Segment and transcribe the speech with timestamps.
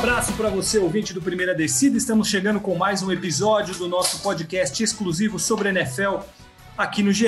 [0.00, 1.94] abraço para você, ouvinte do Primeira Descida.
[1.98, 6.20] Estamos chegando com mais um episódio do nosso podcast exclusivo sobre NFL
[6.76, 7.26] aqui no GE.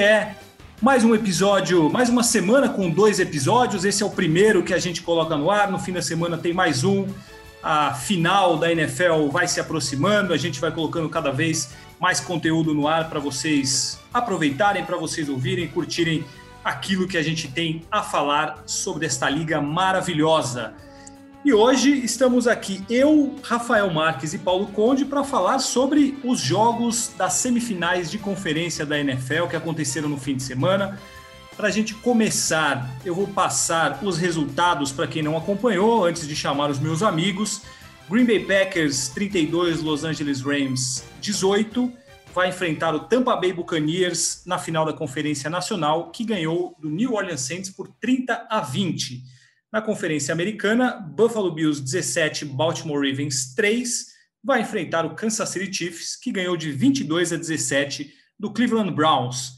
[0.81, 3.85] Mais um episódio, mais uma semana com dois episódios.
[3.85, 5.71] Esse é o primeiro que a gente coloca no ar.
[5.71, 7.07] No fim da semana tem mais um.
[7.63, 10.33] A final da NFL vai se aproximando.
[10.33, 15.29] A gente vai colocando cada vez mais conteúdo no ar para vocês aproveitarem, para vocês
[15.29, 16.25] ouvirem, curtirem
[16.65, 20.73] aquilo que a gente tem a falar sobre esta liga maravilhosa.
[21.45, 27.11] E hoje estamos aqui, eu, Rafael Marques e Paulo Conde, para falar sobre os jogos
[27.19, 30.97] das semifinais de conferência da NFL que aconteceram no fim de semana.
[31.57, 36.37] Para a gente começar, eu vou passar os resultados para quem não acompanhou, antes de
[36.37, 37.63] chamar os meus amigos.
[38.09, 41.93] Green Bay Packers 32, Los Angeles Rams 18,
[42.33, 47.15] vai enfrentar o Tampa Bay Buccaneers na final da Conferência Nacional, que ganhou do New
[47.15, 49.42] Orleans Saints por 30 a 20.
[49.73, 54.07] Na Conferência Americana, Buffalo Bills 17, Baltimore Ravens 3,
[54.45, 59.53] vai enfrentar o Kansas City Chiefs, que ganhou de 22 a 17 do Cleveland Browns.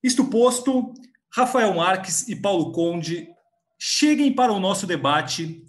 [0.00, 0.94] Isto posto,
[1.34, 3.28] Rafael Marques e Paulo Conde
[3.76, 5.60] cheguem para o nosso debate.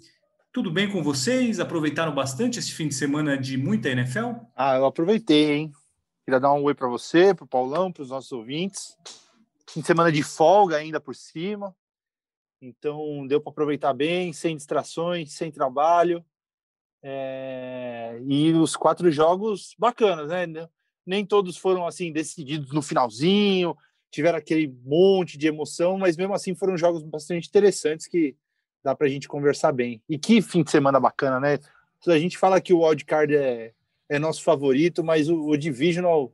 [0.52, 1.58] Tudo bem com vocês?
[1.58, 4.34] Aproveitaram bastante esse fim de semana de muita NFL?
[4.54, 5.72] Ah, eu aproveitei, hein?
[6.24, 8.96] Queria dar um oi para você, para o Paulão, para os nossos ouvintes.
[9.68, 11.74] Fim de semana de folga ainda por cima.
[12.60, 16.24] Então deu para aproveitar bem, sem distrações, sem trabalho.
[17.02, 18.18] É...
[18.26, 20.68] E os quatro jogos bacanas, né?
[21.06, 23.76] Nem todos foram assim decididos no finalzinho,
[24.10, 28.36] tiveram aquele monte de emoção, mas mesmo assim foram jogos bastante interessantes que
[28.82, 30.02] dá para a gente conversar bem.
[30.08, 31.58] E que fim de semana bacana, né?
[32.06, 33.72] A gente fala que o wildcard é,
[34.08, 36.32] é nosso favorito, mas o, o Divisional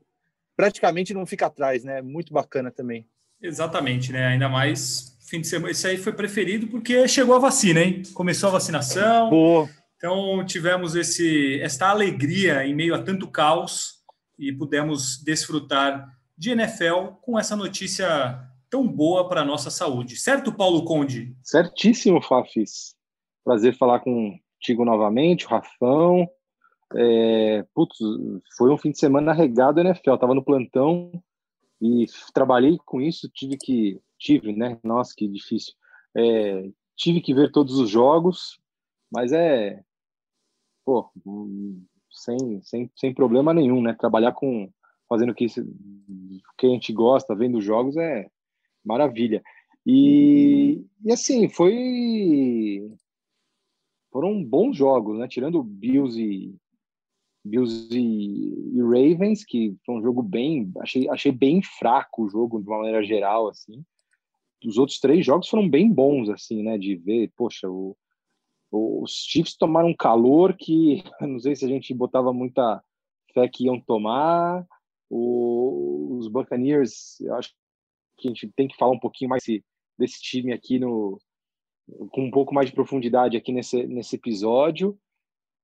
[0.56, 2.02] praticamente não fica atrás, né?
[2.02, 3.08] Muito bacana também.
[3.40, 4.26] Exatamente, né?
[4.26, 5.72] Ainda mais fim de semana.
[5.72, 8.02] Isso aí foi preferido porque chegou a vacina, hein?
[8.14, 9.30] Começou a vacinação.
[9.30, 9.68] Boa.
[9.96, 14.02] Então tivemos esse, esta alegria em meio a tanto caos
[14.38, 18.38] e pudemos desfrutar de NFL com essa notícia
[18.68, 20.16] tão boa para a nossa saúde.
[20.16, 21.34] Certo, Paulo Conde?
[21.42, 22.94] Certíssimo, Fafis.
[23.44, 26.28] Prazer falar contigo novamente, o Rafão.
[26.96, 27.96] É, putz,
[28.56, 30.14] foi um fim de semana regado NFL.
[30.14, 31.10] Estava no plantão
[31.80, 33.28] e trabalhei com isso.
[33.32, 34.78] Tive que tive, né?
[34.82, 35.74] Nossa, que difícil.
[36.16, 38.58] É, tive que ver todos os jogos,
[39.12, 39.82] mas é,
[40.84, 41.10] pô,
[42.10, 43.94] sem, sem, sem problema nenhum, né?
[43.94, 44.70] Trabalhar com
[45.06, 48.26] fazendo o que, que a gente gosta, vendo jogos é
[48.82, 49.42] maravilha.
[49.86, 52.90] E, e assim, foi
[54.10, 55.28] foram bons jogos, né?
[55.28, 56.54] Tirando Bills e
[57.44, 62.62] Bills e, e, Ravens, que foi um jogo bem, achei, achei bem fraco o jogo
[62.62, 63.84] de uma maneira geral, assim
[64.64, 66.78] os outros três jogos foram bem bons, assim, né?
[66.78, 67.96] De ver, poxa, o,
[68.70, 72.82] os Chiefs tomaram um calor que não sei se a gente botava muita
[73.32, 74.66] fé que iam tomar.
[75.10, 77.54] O, os Buccaneers, acho
[78.16, 79.64] que a gente tem que falar um pouquinho mais desse,
[79.98, 81.18] desse time aqui no
[82.10, 84.98] com um pouco mais de profundidade aqui nesse, nesse episódio.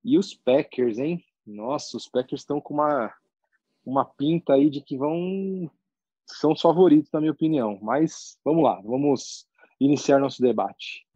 [0.05, 1.25] E os Packers, hein?
[1.47, 3.13] Nossa, os Packers estão com uma,
[3.85, 5.71] uma pinta aí de que vão
[6.39, 7.79] são os favoritos, na minha opinião.
[7.83, 9.47] Mas vamos lá, vamos
[9.81, 11.07] iniciar nosso debate.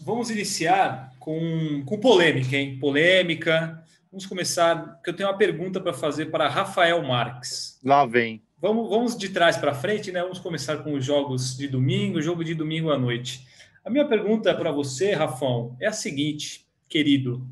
[0.00, 2.78] Vamos iniciar com, com polêmica, hein?
[2.78, 3.82] Polêmica.
[4.10, 7.78] Vamos começar, porque eu tenho uma pergunta para fazer para Rafael Marques.
[7.84, 8.42] Lá vem.
[8.60, 10.20] Vamos, vamos de trás para frente, né?
[10.22, 13.46] Vamos começar com os jogos de domingo, jogo de domingo à noite.
[13.84, 17.46] A minha pergunta para você, Rafão, é a seguinte, querido: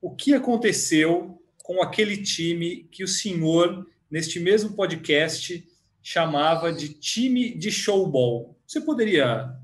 [0.00, 5.66] o que aconteceu com aquele time que o senhor, neste mesmo podcast,
[6.04, 8.54] chamava de time de showball.
[8.66, 9.58] Você poderia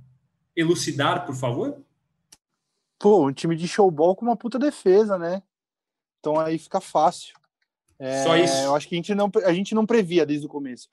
[0.57, 1.85] elucidar, por favor?
[2.99, 5.43] Pô, um time de showball com uma puta defesa, né?
[6.19, 7.39] Então aí fica fácil.
[7.99, 8.57] É, Só isso.
[8.57, 10.89] Eu acho que a gente não, a gente não previa desde o começo.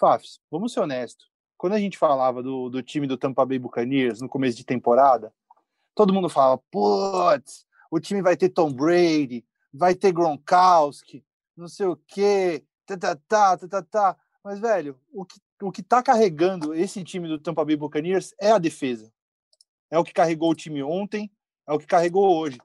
[0.00, 1.30] Fafs, vamos ser honestos.
[1.56, 5.32] Quando a gente falava do, do time do Tampa Bay Buccaneers no começo de temporada,
[5.94, 11.24] todo mundo falava, putz, o time vai ter Tom Brady, vai ter Gronkowski,
[11.56, 14.16] não sei o quê, tá, tá, tá, tá, tá, tá.
[14.48, 18.50] Mas, velho, o que, o que tá carregando esse time do Tampa Bay Buccaneers é
[18.50, 19.12] a defesa.
[19.90, 21.30] É o que carregou o time ontem,
[21.66, 22.58] é o que carregou hoje.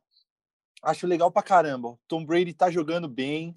[0.81, 1.99] Acho legal pra caramba.
[2.07, 3.53] Tom Brady tá jogando bem,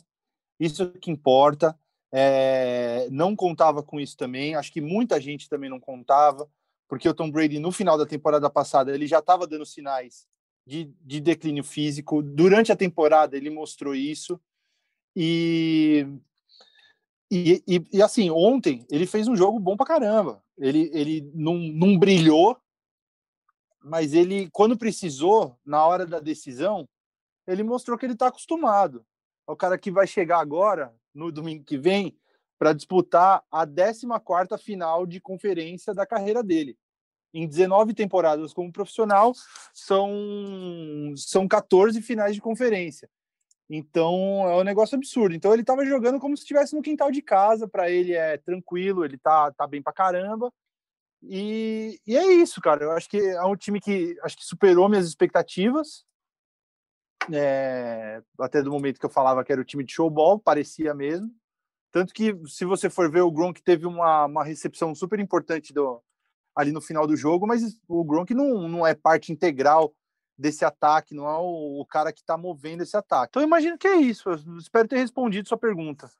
[0.58, 1.78] isso que importa.
[2.10, 4.56] É, não contava com isso também.
[4.56, 6.50] Acho que muita gente também não contava,
[6.88, 10.26] porque o Tom Brady, no final da temporada passada, ele já estava dando sinais
[10.66, 12.24] de, de declínio físico.
[12.24, 14.40] Durante a temporada, ele mostrou isso.
[15.14, 16.04] E
[17.30, 20.42] e, e, e, assim, ontem ele fez um jogo bom pra caramba.
[20.56, 22.56] Ele, ele não, não brilhou,
[23.82, 26.88] mas ele, quando precisou, na hora da decisão,
[27.46, 29.04] ele mostrou que ele está acostumado.
[29.48, 32.16] É o cara que vai chegar agora, no domingo que vem,
[32.58, 36.76] para disputar a 14 final de conferência da carreira dele.
[37.34, 39.32] Em 19 temporadas como profissional,
[39.74, 40.10] são,
[41.16, 43.10] são 14 finais de conferência.
[43.68, 44.14] Então
[44.48, 45.34] é um negócio absurdo.
[45.34, 49.04] Então ele estava jogando como se estivesse no quintal de casa, para ele é tranquilo,
[49.04, 50.52] ele tá, tá bem para caramba.
[51.22, 52.84] E, e, é isso, cara.
[52.84, 56.04] Eu acho que é um time que acho que superou minhas expectativas.
[57.32, 61.34] É, até do momento que eu falava que era o time de showball, parecia mesmo.
[61.90, 66.00] Tanto que, se você for ver, o Gronk teve uma, uma recepção super importante do,
[66.54, 69.94] ali no final do jogo, mas o Gronk não, não é parte integral
[70.38, 73.30] desse ataque, não é o, o cara que está movendo esse ataque.
[73.30, 74.28] Então, imagino que é isso.
[74.28, 76.10] Eu espero ter respondido sua pergunta.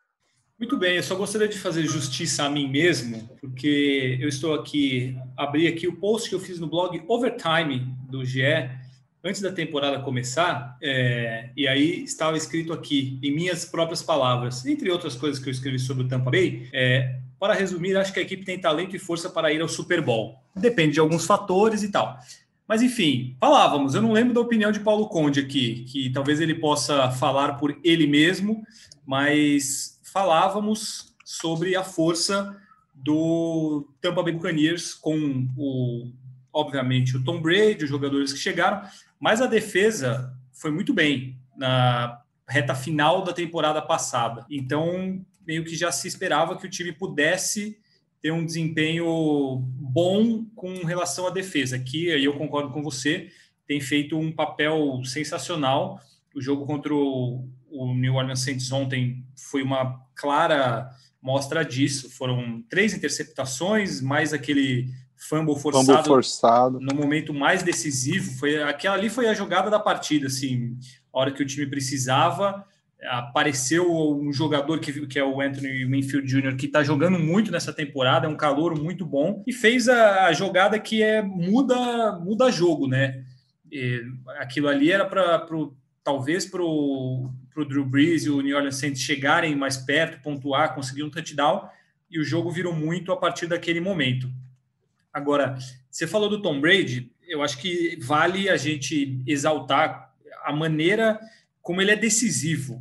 [0.59, 5.15] Muito bem, eu só gostaria de fazer justiça a mim mesmo, porque eu estou aqui,
[5.37, 8.41] abri aqui o post que eu fiz no blog Overtime do GE,
[9.23, 14.91] antes da temporada começar, é, e aí estava escrito aqui, em minhas próprias palavras, entre
[14.91, 18.23] outras coisas que eu escrevi sobre o Tampa Bay, é, para resumir, acho que a
[18.23, 20.37] equipe tem talento e força para ir ao Super Bowl.
[20.55, 22.19] Depende de alguns fatores e tal.
[22.69, 23.95] Mas enfim, falávamos.
[23.95, 27.79] Eu não lembro da opinião de Paulo Conde aqui, que talvez ele possa falar por
[27.85, 28.65] ele mesmo,
[29.07, 32.57] mas falávamos sobre a força
[32.95, 36.11] do Tampa Bay Buccaneers com o
[36.57, 38.81] obviamente o Tom Brady, os jogadores que chegaram,
[39.21, 44.47] mas a defesa foi muito bem na reta final da temporada passada.
[44.49, 47.79] Então, meio que já se esperava que o time pudesse
[48.21, 53.31] ter um desempenho bom com relação à defesa, que aí eu concordo com você,
[53.67, 56.01] tem feito um papel sensacional.
[56.35, 60.91] O jogo contra o, o New Orleans Saints ontem foi uma clara
[61.27, 62.09] mostra disso.
[62.11, 68.39] Foram três interceptações, mais aquele fumble forçado, fumble forçado, no momento mais decisivo.
[68.39, 70.79] Foi aquela ali foi a jogada da partida, assim,
[71.12, 72.65] a hora que o time precisava.
[73.05, 77.73] Apareceu um jogador que, que é o Anthony Winfield Jr., que está jogando muito nessa
[77.73, 82.51] temporada, é um calor muito bom, e fez a, a jogada que é muda muda
[82.51, 83.25] jogo, né?
[83.71, 84.03] E
[84.39, 85.47] aquilo ali era para
[86.03, 87.31] talvez para o
[87.69, 91.69] Drew Brees e o New Orleans Saints chegarem mais perto, pontuar, conseguir um touchdown,
[92.11, 94.31] e o jogo virou muito a partir daquele momento.
[95.13, 95.57] Agora,
[95.91, 100.15] você falou do Tom Brady, eu acho que vale a gente exaltar
[100.45, 101.19] a maneira
[101.67, 102.81] como ele é decisivo.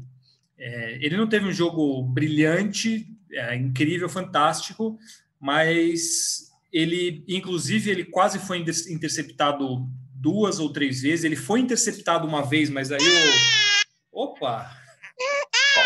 [0.56, 5.00] É, ele não teve um jogo brilhante, é, incrível, fantástico,
[5.40, 11.26] mas ele, inclusive, ele quase foi interceptado duas ou três vezes.
[11.26, 13.00] Ele foi interceptado uma vez, mas aí
[14.12, 14.22] o.
[14.22, 14.72] Opa!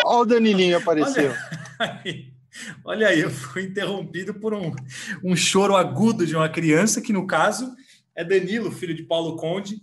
[0.03, 1.33] Olha o Danilinho apareceu.
[1.79, 2.33] Olha aí.
[2.83, 4.75] Olha aí, eu fui interrompido por um,
[5.23, 7.73] um choro agudo de uma criança, que no caso
[8.13, 9.81] é Danilo, filho de Paulo Conde.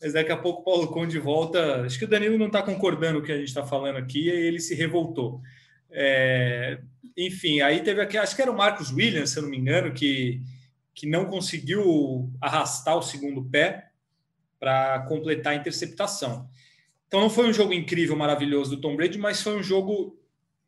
[0.00, 1.82] Mas daqui a pouco o Paulo Conde volta.
[1.82, 4.26] Acho que o Danilo não está concordando com o que a gente está falando aqui,
[4.26, 5.40] e ele se revoltou.
[5.90, 6.78] É,
[7.16, 9.94] enfim, aí teve aqui, acho que era o Marcos Williams, se eu não me engano,
[9.94, 10.42] que,
[10.94, 13.90] que não conseguiu arrastar o segundo pé
[14.60, 16.48] para completar a interceptação.
[17.08, 20.18] Então não foi um jogo incrível, maravilhoso do Tom Brady, mas foi um jogo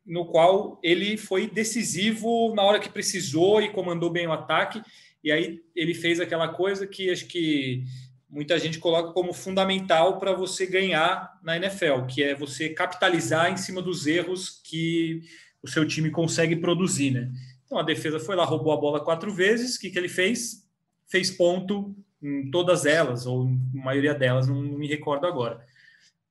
[0.05, 4.81] no qual ele foi decisivo na hora que precisou e comandou bem o ataque.
[5.23, 7.83] E aí ele fez aquela coisa que acho que
[8.29, 13.57] muita gente coloca como fundamental para você ganhar na NFL, que é você capitalizar em
[13.57, 15.21] cima dos erros que
[15.63, 17.31] o seu time consegue produzir, né?
[17.65, 19.75] Então a defesa foi lá, roubou a bola quatro vezes.
[19.75, 20.67] O que, que ele fez?
[21.07, 25.65] Fez ponto em todas elas, ou em maioria delas, não, não me recordo agora.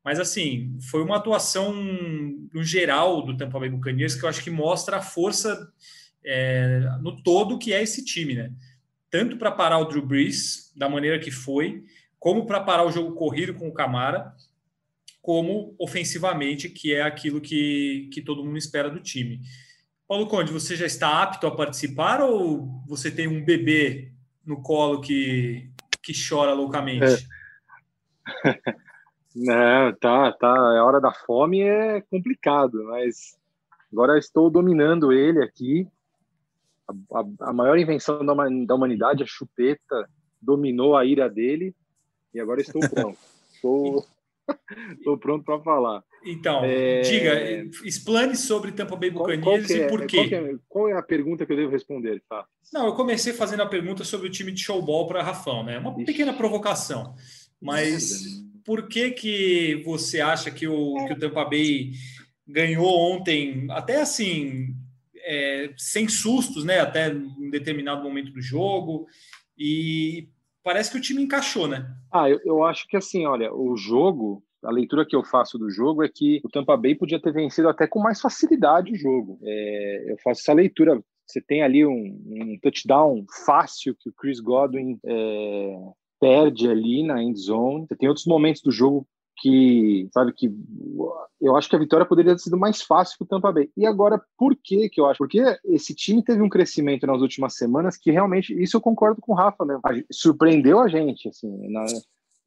[0.05, 4.51] Mas, assim, foi uma atuação no geral do Tampa Bay Buccaneers que eu acho que
[4.51, 5.71] mostra a força
[6.25, 8.53] é, no todo que é esse time, né?
[9.11, 11.85] Tanto para parar o Drew Brees, da maneira que foi,
[12.19, 14.35] como para parar o jogo corrido com o Camara,
[15.23, 19.41] como ofensivamente, que é aquilo que, que todo mundo espera do time.
[20.07, 24.13] Paulo Conde, você já está apto a participar ou você tem um bebê
[24.45, 25.71] no colo que,
[26.03, 27.29] que chora loucamente?
[28.45, 28.79] É.
[29.37, 30.49] Não, tá, tá.
[30.49, 33.39] A hora da fome é complicado, mas
[33.93, 35.87] agora estou dominando ele aqui.
[37.13, 38.35] A, a, maior invenção da,
[38.67, 40.09] da humanidade, a chupeta,
[40.41, 41.75] dominou a ira dele
[42.33, 43.19] e agora estou pronto.
[43.53, 44.07] estou,
[44.97, 46.03] estou pronto para falar.
[46.25, 47.01] Então, é...
[47.03, 50.29] diga, explane sobre Tampa Bay Buccaneers é, e por quê.
[50.29, 52.45] Qual é, qual é, a pergunta que eu devo responder, tá?
[52.73, 55.79] Não, eu comecei fazendo a pergunta sobre o time de showball para Rafão, né?
[55.79, 56.05] Uma Ixi.
[56.05, 57.15] pequena provocação.
[57.61, 61.93] Mas por que, que você acha que o, que o Tampa Bay
[62.47, 64.75] ganhou ontem, até assim,
[65.29, 66.81] é, sem sustos, né?
[66.81, 69.07] Até em determinado momento do jogo.
[69.57, 70.29] E
[70.65, 71.87] parece que o time encaixou, né?
[72.13, 75.71] Ah, eu, eu acho que assim, olha, o jogo a leitura que eu faço do
[75.71, 79.39] jogo é que o Tampa Bay podia ter vencido até com mais facilidade o jogo.
[79.43, 81.01] É, eu faço essa leitura.
[81.27, 85.77] Você tem ali um, um touchdown fácil que o Chris Godwin é,
[86.21, 87.87] perde ali na end zone.
[87.87, 89.07] Você tem outros momentos do jogo
[89.39, 90.53] que, sabe, que
[91.41, 93.71] eu acho que a vitória poderia ter sido mais fácil para o Tampa Bay.
[93.77, 95.19] E agora, por que que eu acho?
[95.19, 99.33] Porque esse time teve um crescimento nas últimas semanas que realmente, isso eu concordo com
[99.33, 99.81] o Rafa mesmo,
[100.11, 101.85] surpreendeu a gente, assim, na,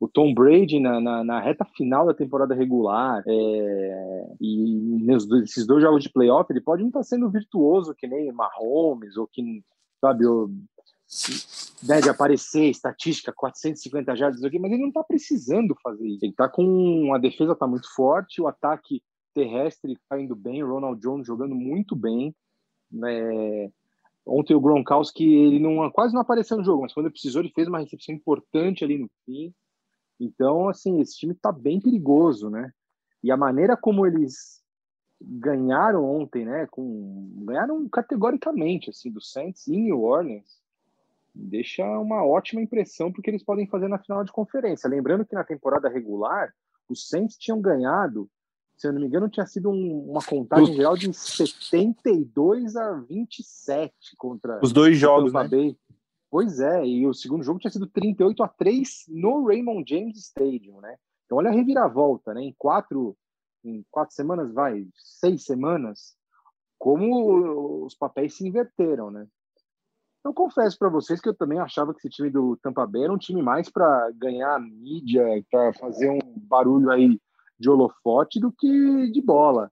[0.01, 5.81] o Tom Brady na, na, na, reta final da temporada regular é, e nesses dois
[5.81, 9.63] jogos de playoff, ele pode não estar sendo virtuoso que nem Mahomes ou que,
[10.01, 10.49] sabe, o,
[11.83, 16.23] né, de aparecer estatística 450 jardas mas ele não está precisando fazer isso.
[16.23, 19.03] Ele está com a defesa está muito forte, o ataque
[19.33, 22.35] terrestre está indo bem, o Ronald Jones jogando muito bem.
[22.89, 23.71] Né,
[24.25, 27.51] ontem o Gronkowski ele não quase não apareceu no jogo, mas quando ele precisou ele
[27.53, 29.53] fez uma recepção importante ali no fim.
[30.19, 32.71] Então, assim, esse time está bem perigoso, né?
[33.23, 34.61] E a maneira como eles
[35.19, 36.67] ganharam ontem, né?
[36.67, 40.60] Com, ganharam categoricamente, assim, do Saints em New Orleans,
[41.33, 44.89] deixa uma ótima impressão porque eles podem fazer na final de conferência.
[44.89, 46.53] Lembrando que na temporada regular,
[46.89, 48.29] os Saints tinham ganhado,
[48.77, 53.93] se eu não me engano, tinha sido um, uma contagem geral de 72 a 27
[54.17, 55.47] contra os dois jogos, né?
[55.47, 55.77] Bay.
[56.29, 60.79] Pois é, e o segundo jogo tinha sido 38 a 3 no Raymond James Stadium,
[60.79, 60.95] né?
[61.25, 62.41] Então olha a reviravolta, né?
[62.41, 63.17] Em quatro,
[63.63, 66.15] em quatro semanas, vai, seis semanas,
[66.79, 69.27] como os papéis se inverteram, né?
[70.23, 73.13] Eu confesso para vocês que eu também achava que esse time do Tampa Bay era
[73.13, 77.19] um time mais para ganhar mídia, para fazer um barulho aí
[77.59, 79.71] de holofote do que de bola.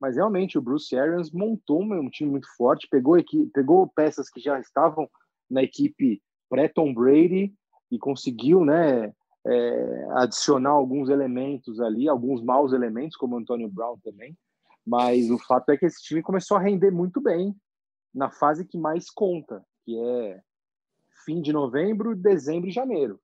[0.00, 3.16] Mas realmente o Bruce Arians montou um time muito forte, pegou,
[3.52, 5.08] pegou peças que já estavam
[5.48, 6.20] na equipe
[6.50, 7.54] pré-Tom Brady
[7.90, 9.12] e conseguiu né,
[9.46, 14.36] é, adicionar alguns elementos ali, alguns maus elementos, como o Antônio Brown também.
[14.84, 17.54] Mas o fato é que esse time começou a render muito bem
[18.12, 20.40] na fase que mais conta, que é
[21.24, 23.20] fim de novembro, dezembro e janeiro.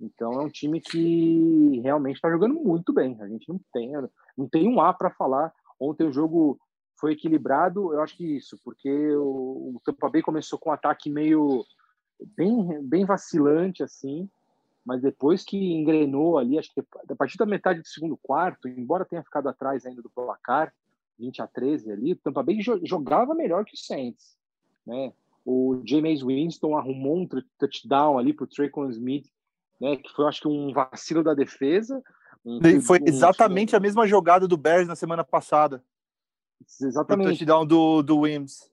[0.00, 3.16] Então é um time que realmente está jogando muito bem.
[3.20, 3.92] A gente não tem,
[4.36, 5.52] não tem um A para falar.
[5.78, 6.58] Ontem o jogo
[6.98, 11.10] foi equilibrado, eu acho que isso, porque o, o Tampa Bay começou com um ataque
[11.10, 11.64] meio
[12.36, 14.30] bem, bem vacilante assim,
[14.84, 19.04] mas depois que engrenou ali, acho que a partir da metade do segundo quarto, embora
[19.04, 20.72] tenha ficado atrás ainda do placar,
[21.18, 24.36] 20 a 13 ali, o Tampa Bay jogava melhor que o Saints,
[24.86, 25.12] né?
[25.44, 29.26] O James Winston arrumou um touchdown ali para o Traycon Smith,
[29.80, 29.96] né?
[29.96, 32.02] Que foi, acho que um vacilo da defesa.
[32.44, 33.78] Um, foi exatamente um...
[33.78, 35.82] a mesma jogada do Bears na semana passada.
[36.80, 37.26] Exatamente.
[37.26, 38.70] O touchdown do, do Wims.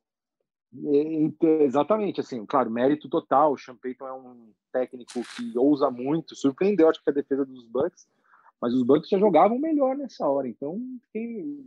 [1.41, 3.53] É, exatamente, assim, claro, mérito total.
[3.53, 7.65] O Sean Payton é um técnico que ousa muito, surpreendeu, acho que a defesa dos
[7.65, 8.07] Bucks,
[8.61, 11.65] mas os Bucks já jogavam melhor nessa hora, então fiquei,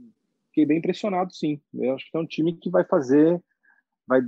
[0.49, 1.61] fiquei bem impressionado, sim.
[1.75, 3.43] Eu acho que é um time que vai fazer,
[4.07, 4.21] vai,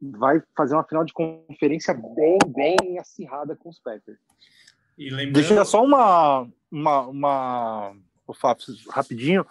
[0.00, 4.18] vai fazer uma final de conferência bem, bem acirrada com os Packers.
[4.96, 5.34] E lembrando...
[5.34, 9.46] Deixa só uma, uma, uma o Fábio, rapidinho,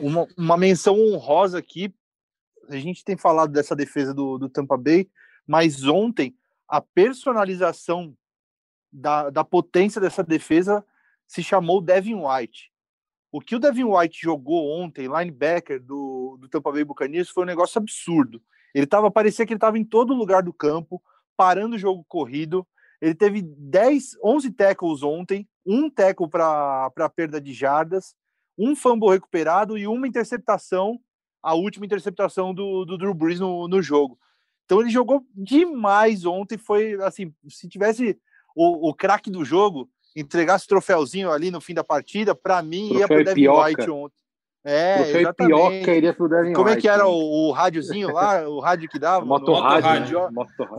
[0.00, 1.94] uma, uma menção honrosa aqui.
[2.68, 5.08] A gente tem falado dessa defesa do, do Tampa Bay,
[5.46, 6.34] mas ontem
[6.66, 8.16] a personalização
[8.90, 10.84] da, da potência dessa defesa
[11.26, 12.72] se chamou Devin White.
[13.30, 17.46] O que o Devin White jogou ontem, linebacker do, do Tampa Bay Buccaneers, foi um
[17.46, 18.42] negócio absurdo.
[18.74, 21.02] Ele tava, parecia que ele estava em todo lugar do campo,
[21.36, 22.66] parando o jogo corrido.
[23.00, 28.14] Ele teve 10, 11 tackles ontem, um tackle para perda de jardas
[28.58, 31.00] um fumble recuperado e uma interceptação,
[31.42, 34.18] a última interceptação do, do Drew Brees no, no jogo.
[34.64, 38.18] Então ele jogou demais ontem, foi assim, se tivesse
[38.54, 42.94] o, o craque do jogo, entregasse o troféuzinho ali no fim da partida, para mim
[42.94, 43.48] ia pro Devin.
[43.48, 44.21] White ontem.
[44.64, 45.56] É, Troféu exatamente.
[45.56, 48.88] Pioca iria pro Devin Como White, é que era o, o rádiozinho lá, o rádio
[48.88, 49.24] que dava?
[49.24, 50.20] Motorrádio.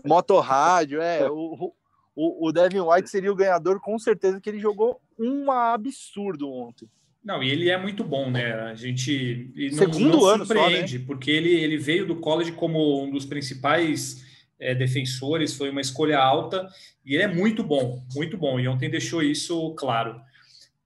[0.05, 1.29] Motorrádio, é.
[1.29, 1.73] O,
[2.15, 6.87] o, o Devin White seria o ganhador, com certeza que ele jogou um absurdo ontem.
[7.23, 8.53] Não, e ele é muito bom, né?
[8.53, 11.05] A gente não, Segundo não ano surpreende, só, né?
[11.07, 14.23] porque ele, ele veio do college como um dos principais
[14.59, 16.67] é, defensores, foi uma escolha alta,
[17.05, 20.19] e ele é muito bom, muito bom, e ontem deixou isso claro.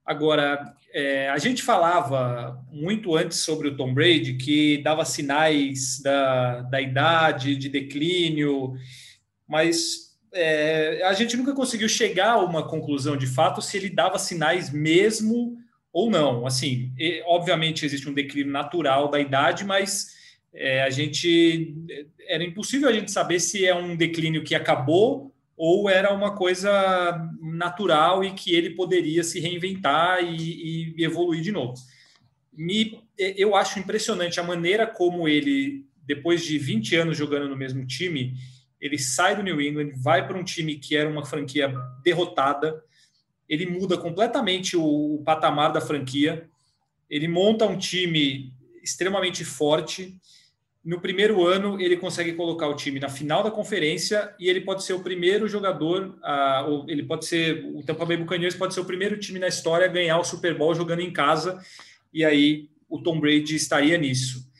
[0.06, 6.62] Agora, é, a gente falava muito antes sobre o Tom Brady, que dava sinais da,
[6.62, 8.74] da idade, de declínio,
[9.46, 14.18] mas é, a gente nunca conseguiu chegar a uma conclusão de fato se ele dava
[14.18, 15.56] sinais mesmo
[15.92, 16.46] ou não.
[16.46, 16.92] Assim,
[17.26, 20.16] obviamente existe um declínio natural da idade, mas
[20.54, 21.74] é, a gente
[22.28, 27.28] era impossível a gente saber se é um declínio que acabou ou era uma coisa
[27.42, 31.74] natural e que ele poderia se reinventar e, e evoluir de novo.
[32.52, 37.84] Me, eu acho impressionante a maneira como ele, depois de 20 anos jogando no mesmo
[37.84, 38.34] time,
[38.80, 41.74] ele sai do New England, vai para um time que era uma franquia
[42.04, 42.80] derrotada,
[43.48, 46.48] ele muda completamente o, o patamar da franquia,
[47.10, 50.16] ele monta um time extremamente forte
[50.88, 54.82] no primeiro ano ele consegue colocar o time na final da conferência e ele pode
[54.82, 56.18] ser o primeiro jogador,
[56.66, 59.84] ou ele pode ser o Tampa Bay Buccaneers pode ser o primeiro time na história
[59.84, 61.62] a ganhar o Super Bowl jogando em casa
[62.10, 64.50] e aí o Tom Brady estaria nisso.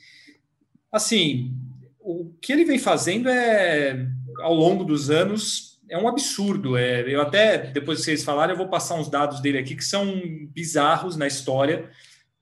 [0.92, 1.54] Assim,
[1.98, 4.06] o que ele vem fazendo é
[4.40, 6.76] ao longo dos anos é um absurdo.
[6.76, 9.84] É, eu até depois que vocês falarem eu vou passar uns dados dele aqui que
[9.84, 10.20] são
[10.52, 11.88] bizarros na história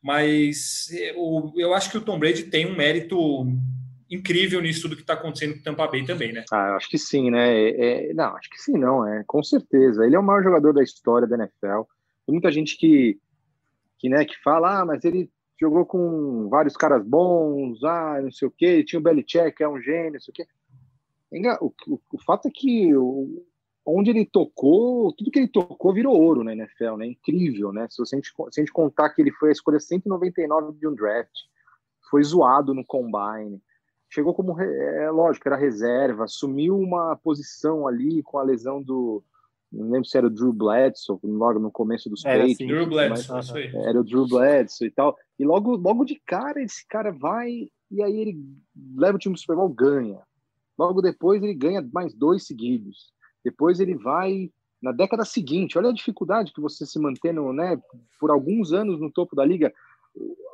[0.06, 3.18] mas eu, eu acho que o Tom Brady tem um mérito
[4.10, 6.44] incrível nisso tudo que está acontecendo com o Tampa Bay também, né?
[6.52, 7.52] Ah, acho que sim, né?
[7.54, 10.04] É, é, não, acho que sim, não, é com certeza.
[10.04, 11.82] Ele é o maior jogador da história da NFL.
[12.24, 13.18] Tem muita gente que,
[13.98, 18.48] que, né, que fala, ah, mas ele jogou com vários caras bons, ah, não sei
[18.48, 20.46] o quê, tinha o Belichick, é um gênio, não sei o quê.
[21.60, 23.44] O, o, o fato é que o,
[23.84, 27.06] onde ele tocou, tudo que ele tocou virou ouro na NFL, né?
[27.06, 27.86] Incrível, né?
[27.88, 31.32] Se, você, se a gente contar que ele foi a escolha 199 de um draft,
[32.10, 33.60] foi zoado no combine,
[34.08, 39.22] chegou como, é lógico, era reserva, assumiu uma posição ali com a lesão do,
[39.72, 42.56] não lembro se era o Drew Bledsoe, logo no começo dos era Patriots.
[42.60, 45.16] Assim, Drew Bledsoe, mas, Era o Drew Bledsoe e tal.
[45.38, 48.44] E logo, logo de cara, esse cara vai e aí ele
[48.96, 50.20] leva o time do Super Bowl, ganha.
[50.78, 53.12] Logo depois ele ganha mais dois seguidos.
[53.44, 54.50] Depois ele vai
[54.82, 55.78] na década seguinte.
[55.78, 57.80] Olha a dificuldade que você se mantendo, né,
[58.18, 59.72] por alguns anos no topo da liga.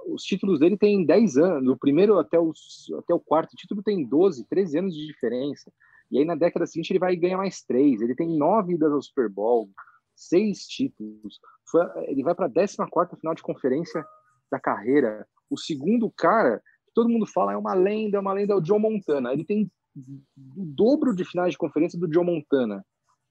[0.09, 4.05] Os títulos dele têm 10 anos, o primeiro até, os, até o quarto título tem
[4.05, 5.73] 12, 13 anos de diferença.
[6.11, 8.01] E aí na década seguinte ele vai ganhar mais três.
[8.01, 9.71] Ele tem nove idas ao Super Bowl,
[10.15, 11.41] seis títulos.
[11.71, 12.77] Foi, ele vai para a 14
[13.19, 14.05] final de conferência
[14.51, 15.27] da carreira.
[15.49, 18.65] O segundo cara, que todo mundo fala é uma lenda, é uma lenda, é o
[18.65, 19.33] Joe Montana.
[19.33, 22.85] Ele tem o dobro de finais de conferência do Joe Montana.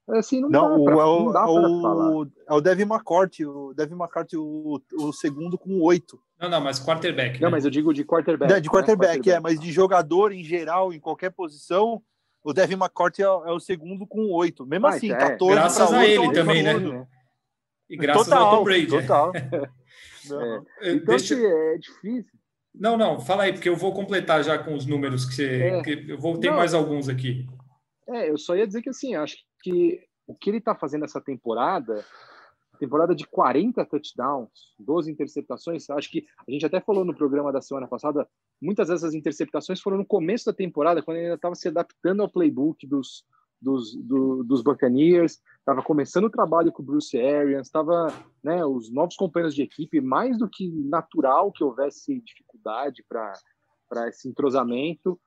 [0.10, 2.28] É assim, não, não, dá pra, o, não dá o, falar.
[2.50, 6.20] É o Devin McCourty, o Devin McCourty, o, o segundo com oito.
[6.40, 7.40] Não, não, mas quarterback.
[7.40, 7.52] Não, né?
[7.52, 8.52] mas eu digo de quarterback.
[8.52, 9.16] É, de quarterback, né?
[9.16, 12.02] quarterback, é, mas de jogador em geral, em qualquer posição,
[12.44, 14.66] o Devin McCourty é, é o segundo com oito.
[14.66, 15.16] Mesmo mas assim, é.
[15.16, 16.74] 14 Graças a ele também, né?
[16.74, 17.08] né?
[17.90, 18.88] E graças total, ao Tom Brady.
[18.88, 19.32] Total.
[20.82, 20.92] é.
[20.92, 21.36] Então, Deixa...
[21.36, 22.32] é difícil.
[22.74, 25.62] Não, não, fala aí, porque eu vou completar já com os números que você.
[25.62, 25.82] É.
[25.82, 27.46] Que eu vou ter não, mais alguns aqui.
[28.10, 31.20] É, eu só ia dizer que assim, acho que o que ele está fazendo essa
[31.20, 32.06] temporada,
[32.80, 37.62] temporada de 40 touchdowns, 12 interceptações, acho que a gente até falou no programa da
[37.62, 38.28] semana passada,
[38.62, 42.32] muitas dessas interceptações foram no começo da temporada, quando ele ainda estava se adaptando ao
[42.32, 43.26] playbook dos,
[43.62, 48.08] dos, do, dos Buccaneers, estava começando o trabalho com o Bruce Arians, estava
[48.44, 54.28] né, os novos companheiros de equipe, mais do que natural que houvesse dificuldade para esse
[54.28, 55.20] entrosamento.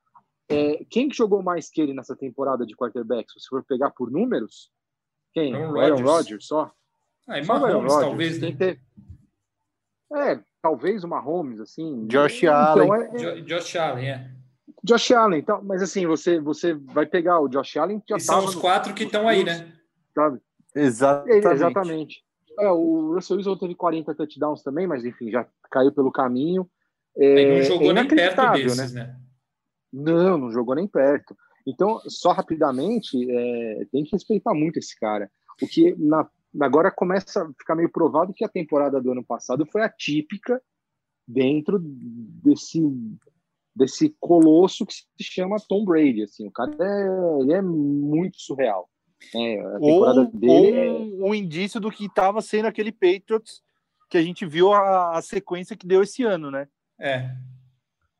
[0.47, 3.31] É, quem que jogou mais que ele nessa temporada de quarterback?
[3.31, 4.71] Se você for pegar por números,
[5.33, 5.55] quem?
[5.55, 6.71] Aaron, Aaron Rodgers só?
[7.27, 8.39] Ah, e Mahomes, talvez.
[8.39, 8.51] Né?
[8.51, 8.79] Ter...
[10.13, 12.05] É, talvez o Mahomes, assim.
[12.07, 12.91] Josh então, Allen.
[12.91, 13.41] É...
[13.41, 14.31] Josh Allen, é.
[14.83, 18.45] Josh Allen, então, mas assim, você, você vai pegar o Josh Allen que já são
[18.45, 19.73] os quatro que estão aí, né?
[20.13, 20.39] Sabe?
[20.75, 21.47] Exatamente.
[21.47, 22.23] exatamente.
[22.59, 26.69] É, o Russell Wilson teve 40 touchdowns também, mas enfim, já caiu pelo caminho.
[27.17, 29.03] É, não jogou é nem perto desses, né?
[29.03, 29.19] né?
[29.95, 31.35] Não, não jogou nem perto.
[31.65, 35.31] Então, só rapidamente, é, tem que respeitar muito esse cara.
[35.61, 36.29] O que na,
[36.61, 40.61] agora começa a ficar meio provado que a temporada do ano passado foi atípica
[41.27, 42.81] dentro desse
[43.75, 46.23] desse colosso que se chama Tom Brady.
[46.23, 48.89] Assim, o cara é, ele é muito surreal.
[49.33, 51.29] É, a temporada ou, dele ou é...
[51.29, 53.61] um indício do que estava sendo aquele Patriots
[54.09, 56.67] que a gente viu a, a, sequência que deu esse ano, né?
[56.99, 57.35] É.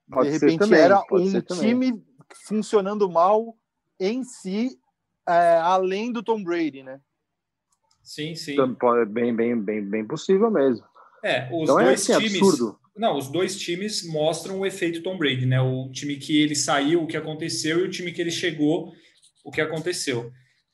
[0.10, 2.04] Pode de repente também, era um time
[2.48, 3.58] funcionando mal
[4.00, 4.78] em si,
[5.28, 7.00] é, além do Tom Brady, né?
[8.04, 8.56] Sim, sim.
[8.60, 10.86] É bem, bem, bem, bem possível mesmo.
[11.24, 12.42] É, os então é, dois é, assim, times.
[12.42, 12.80] Absurdo.
[12.96, 15.60] Não, os dois times mostram o efeito Tom Brady, né?
[15.60, 18.94] O time que ele saiu, o que aconteceu, e o time que ele chegou,
[19.44, 20.32] o que aconteceu.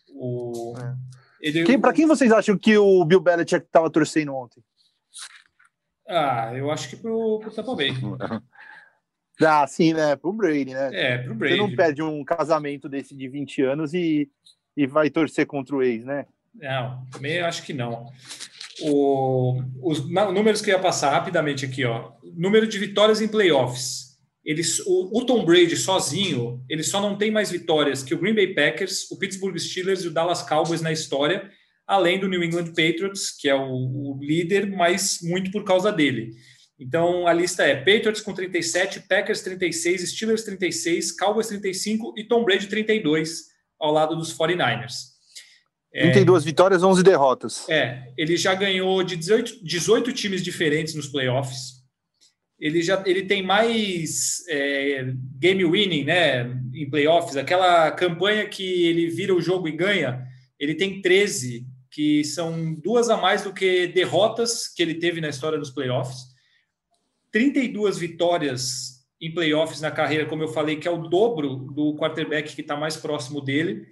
[0.09, 0.73] O...
[0.77, 0.95] É.
[1.41, 1.63] Ele...
[1.63, 4.61] Quem, para quem vocês acham que o Bill Belichick estava torcendo ontem?
[6.07, 7.91] Ah, eu acho que pro, pro Tampa Bay.
[9.45, 10.15] Ah, sim, né?
[10.15, 10.89] Pro Brady, né?
[10.93, 11.55] É, pro Brady.
[11.55, 14.29] Você não perde um casamento desse de 20 anos e,
[14.75, 16.25] e vai torcer contra o ex, né?
[16.53, 18.07] Não, também acho que não.
[18.81, 22.11] O, os números que eu ia passar rapidamente aqui, ó.
[22.35, 24.11] Número de vitórias em playoffs.
[24.43, 28.33] Eles, o, o, Tom Brady sozinho, ele só não tem mais vitórias que o Green
[28.33, 31.47] Bay Packers, o Pittsburgh Steelers e o Dallas Cowboys na história,
[31.85, 36.31] além do New England Patriots, que é o, o líder, mas muito por causa dele.
[36.81, 42.43] Então a lista é Patriots com 37, Packers 36, Steelers 36, Cowboys 35 e Tom
[42.43, 45.11] Brady 32 ao lado dos 49ers.
[45.93, 47.69] 32 é, vitórias, 11 derrotas.
[47.69, 51.81] É, ele já ganhou de 18, 18 times diferentes nos playoffs.
[52.59, 59.07] Ele já ele tem mais é, game winning, né, em playoffs, aquela campanha que ele
[59.07, 60.25] vira o jogo e ganha.
[60.59, 65.29] Ele tem 13, que são duas a mais do que derrotas que ele teve na
[65.29, 66.30] história dos playoffs.
[67.31, 72.55] 32 vitórias em playoffs na carreira, como eu falei, que é o dobro do quarterback
[72.55, 73.87] que está mais próximo dele.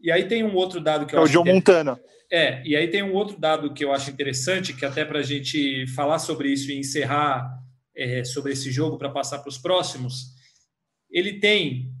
[0.00, 1.30] E aí tem um outro dado que eu é acho.
[1.30, 2.00] o Joe Montana.
[2.30, 5.22] É, e aí tem um outro dado que eu acho interessante, que até para a
[5.22, 7.58] gente falar sobre isso e encerrar
[7.94, 10.34] é, sobre esse jogo para passar para os próximos,
[11.10, 11.92] ele tem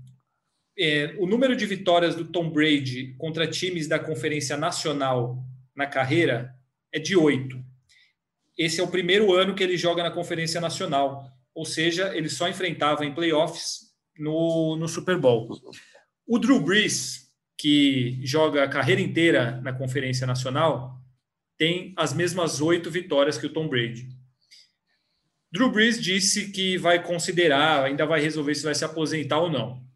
[0.78, 5.42] é, o número de vitórias do Tom Brady contra times da Conferência Nacional
[5.74, 6.54] na carreira
[6.92, 7.62] é de oito
[8.58, 12.48] esse é o primeiro ano que ele joga na Conferência Nacional, ou seja, ele só
[12.48, 15.48] enfrentava em playoffs no, no Super Bowl.
[16.26, 21.00] O Drew Brees, que joga a carreira inteira na Conferência Nacional,
[21.56, 24.08] tem as mesmas oito vitórias que o Tom Brady.
[25.50, 29.87] Drew Brees disse que vai considerar, ainda vai resolver se vai se aposentar ou não.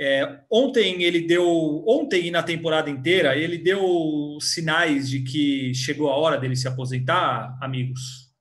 [0.00, 6.08] É, ontem ele deu, ontem e na temporada inteira, ele deu sinais de que chegou
[6.08, 8.32] a hora dele se aposentar, amigos?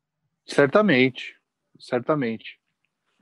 [0.46, 1.36] Certamente,
[1.80, 2.60] certamente.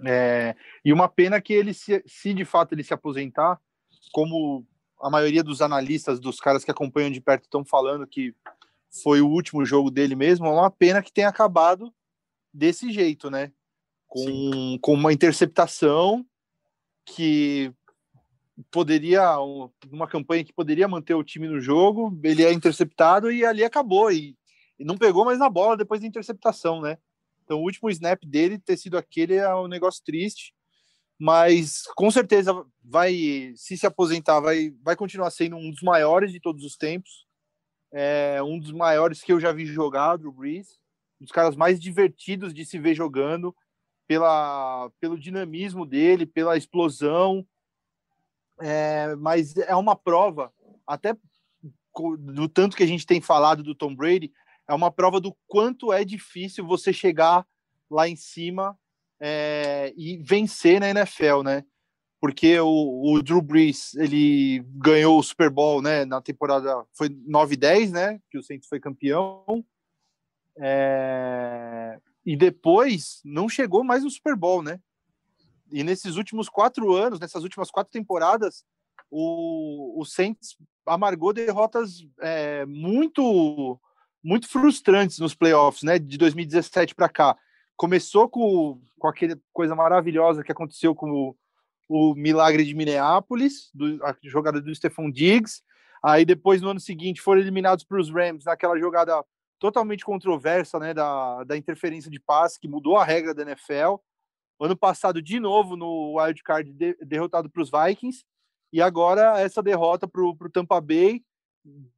[0.06, 3.58] É, e uma pena que ele, se, se de fato ele se aposentar,
[4.12, 4.68] como
[5.00, 8.36] a maioria dos analistas, dos caras que acompanham de perto estão falando que
[9.04, 11.94] foi o último jogo dele mesmo, é uma pena que tenha acabado
[12.54, 13.52] desse jeito, né?
[14.08, 16.26] Com, com uma interceptação
[17.06, 17.74] que
[18.72, 19.38] poderia
[19.92, 24.12] uma campanha que poderia manter o time no jogo, ele é interceptado e ali acabou.
[24.12, 24.38] E,
[24.80, 26.98] e, não pegou mais na bola depois da interceptação, né?
[27.44, 30.54] Então o último snap dele ter sido aquele é um negócio triste,
[31.20, 36.40] mas com certeza vai se se aposentar vai vai continuar sendo um dos maiores de
[36.40, 37.26] todos os tempos,
[37.94, 40.80] é um dos maiores que eu já vi jogar, Drew Brees,
[41.22, 43.56] um dos caras mais divertidos de se ver jogando
[44.08, 47.46] pela pelo dinamismo dele, pela explosão
[48.62, 50.52] é, mas é uma prova,
[50.88, 51.16] até
[52.20, 54.32] do tanto que a gente tem falado do Tom Brady,
[54.68, 57.46] é uma prova do quanto é difícil você chegar
[57.90, 58.78] lá em cima
[59.20, 61.64] é, e vencer na NFL, né?
[62.20, 66.06] Porque o, o, Drew Brees ele ganhou o Super Bowl, né?
[66.06, 68.20] Na temporada foi 9-10, né?
[68.32, 69.64] Que o Saints foi campeão.
[70.58, 74.80] É, e depois não chegou mais no Super Bowl, né?
[75.76, 78.64] E nesses últimos quatro anos, nessas últimas quatro temporadas,
[79.12, 83.78] o, o Saints amargou derrotas é, muito
[84.24, 86.00] muito frustrantes nos playoffs, né?
[86.00, 87.38] De 2017 para cá.
[87.76, 91.36] Começou com, com aquela coisa maravilhosa que aconteceu com o,
[91.90, 95.62] o milagre de Minneapolis, do, a jogada do Stephon Diggs.
[96.02, 99.22] Aí depois, no ano seguinte, foram eliminados para os Rams naquela jogada
[99.60, 100.94] totalmente controversa, né?
[100.94, 103.98] Da, da interferência de passe, que mudou a regra da NFL.
[104.60, 108.24] Ano passado, de novo, no Wild Card, de, derrotado para os Vikings.
[108.72, 111.24] E agora essa derrota para o Tampa Bay,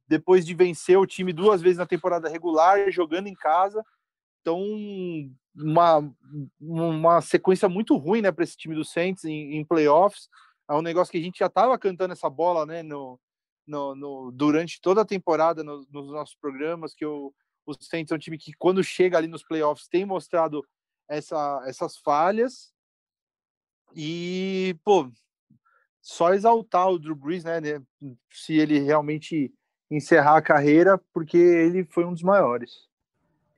[0.06, 3.84] depois de vencer o time duas vezes na temporada regular, jogando em casa.
[4.40, 4.60] Então,
[5.54, 6.14] uma,
[6.60, 10.28] uma sequência muito ruim né, para esse time do Saints em, em, playoffs.
[10.68, 13.18] É um negócio que a gente já estava cantando essa bola né, no,
[13.66, 17.32] no, no, durante toda a temporada no, nos nossos programas, que o,
[17.66, 20.64] o Saints é um time que, quando chega ali nos playoffs, tem mostrado
[21.08, 22.72] essa, essas falhas
[23.94, 25.10] e, pô,
[26.00, 27.82] só exaltar o Drew Brees, né, né,
[28.30, 29.52] se ele realmente
[29.90, 32.88] encerrar a carreira, porque ele foi um dos maiores.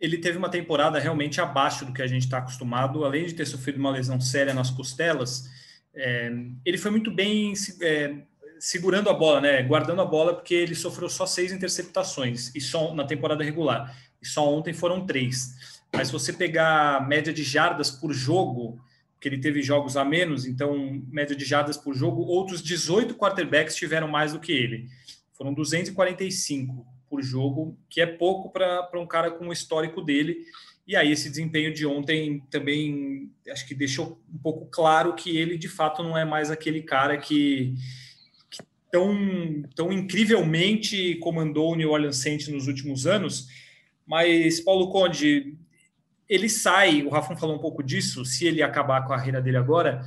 [0.01, 3.47] Ele teve uma temporada realmente abaixo do que a gente está acostumado, além de ter
[3.47, 5.49] sofrido uma lesão séria nas costelas,
[5.95, 6.33] é,
[6.65, 8.23] ele foi muito bem é,
[8.59, 12.95] segurando a bola, né, guardando a bola, porque ele sofreu só seis interceptações e só
[12.95, 15.80] na temporada regular, e só ontem foram três.
[15.93, 18.81] Mas se você pegar a média de jardas por jogo,
[19.21, 23.77] que ele teve jogos a menos, então média de jardas por jogo, outros 18 quarterbacks
[23.77, 24.89] tiveram mais do que ele.
[25.33, 30.39] Foram 245 por jogo, que é pouco para um cara com o histórico dele.
[30.87, 35.59] E aí esse desempenho de ontem também acho que deixou um pouco claro que ele
[35.59, 37.75] de fato não é mais aquele cara que,
[38.51, 43.49] que tão, tão incrivelmente comandou o New Orleans Saints nos últimos anos.
[44.07, 45.55] Mas Paulo Conde,
[46.31, 49.57] ele sai, o Rafão falou um pouco disso, se ele acabar com a carreira dele
[49.57, 50.07] agora,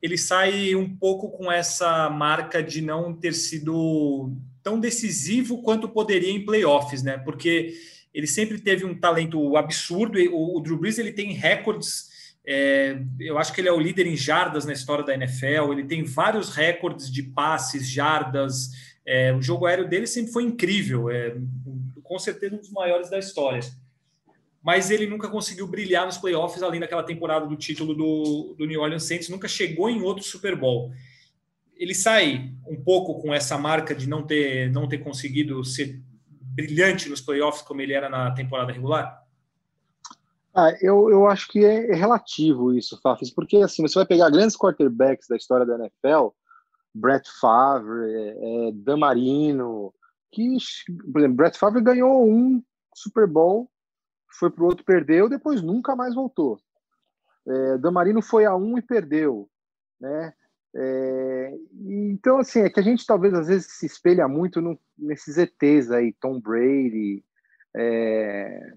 [0.00, 4.32] ele sai um pouco com essa marca de não ter sido
[4.62, 7.18] tão decisivo quanto poderia em playoffs, né?
[7.18, 7.74] Porque
[8.14, 10.16] ele sempre teve um talento absurdo.
[10.30, 12.08] O, o Drew Brees ele tem recordes.
[12.46, 15.72] É, eu acho que ele é o líder em jardas na história da NFL.
[15.72, 18.70] Ele tem vários recordes de passes, jardas.
[19.04, 21.10] É, o jogo aéreo dele sempre foi incrível.
[21.10, 21.34] É,
[22.04, 23.60] com certeza um dos maiores da história.
[24.64, 28.80] Mas ele nunca conseguiu brilhar nos playoffs, além daquela temporada do título do, do New
[28.80, 29.28] Orleans Saints.
[29.28, 30.90] Nunca chegou em outro Super Bowl
[31.76, 37.08] ele sai um pouco com essa marca de não ter, não ter conseguido ser brilhante
[37.08, 39.22] nos playoffs como ele era na temporada regular?
[40.54, 44.30] Ah, eu, eu acho que é, é relativo isso, Fafis, porque assim, você vai pegar
[44.30, 46.28] grandes quarterbacks da história da NFL,
[46.94, 49.92] Brett Favre, é, é, Dan Marino,
[50.30, 50.56] que,
[51.12, 52.62] por exemplo, Brett Favre ganhou um
[52.94, 53.68] Super Bowl,
[54.38, 56.58] foi para o outro, perdeu, depois nunca mais voltou.
[57.46, 59.48] É, Dan Marino foi a um e perdeu,
[60.00, 60.32] né?
[60.76, 65.38] É, então, assim, é que a gente talvez às vezes se espelha muito no, nesses
[65.38, 67.24] ETs aí, Tom Brady,
[67.76, 68.72] é,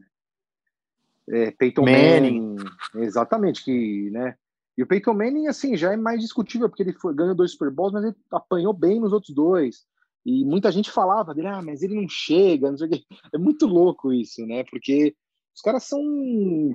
[1.30, 2.39] é, Peyton Manning.
[2.39, 4.36] Manning, exatamente, que, né?
[4.78, 7.72] E o Peyton Manning, assim, já é mais discutível, porque ele foi, ganhou dois Super
[7.72, 9.88] Bowls, mas ele apanhou bem nos outros dois.
[10.24, 13.04] E muita gente falava dele, ah, mas ele não chega, não sei o quê.
[13.34, 14.63] É muito louco isso, né?
[14.70, 15.15] Porque
[15.58, 16.00] os caras são,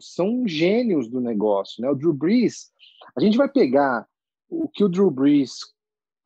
[0.01, 1.89] são gênios do negócio, né?
[1.89, 2.73] O Drew Brees,
[3.17, 4.09] a gente vai pegar
[4.51, 5.53] o que o Drew Brees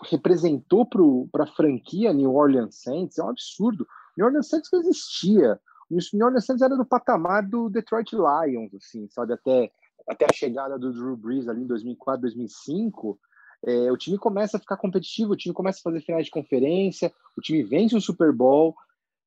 [0.03, 0.88] representou
[1.31, 3.87] para a franquia New Orleans Saints é um absurdo.
[4.16, 5.61] New Orleans Saints não existia.
[5.90, 9.35] O New Orleans Saints era do patamar do Detroit Lions, assim, sabe?
[9.35, 9.71] Até,
[10.09, 13.19] até a chegada do Drew Brees ali em 2004, 2005,
[13.66, 17.12] é, o time começa a ficar competitivo, o time começa a fazer finais de conferência,
[17.37, 18.75] o time vence o Super Bowl.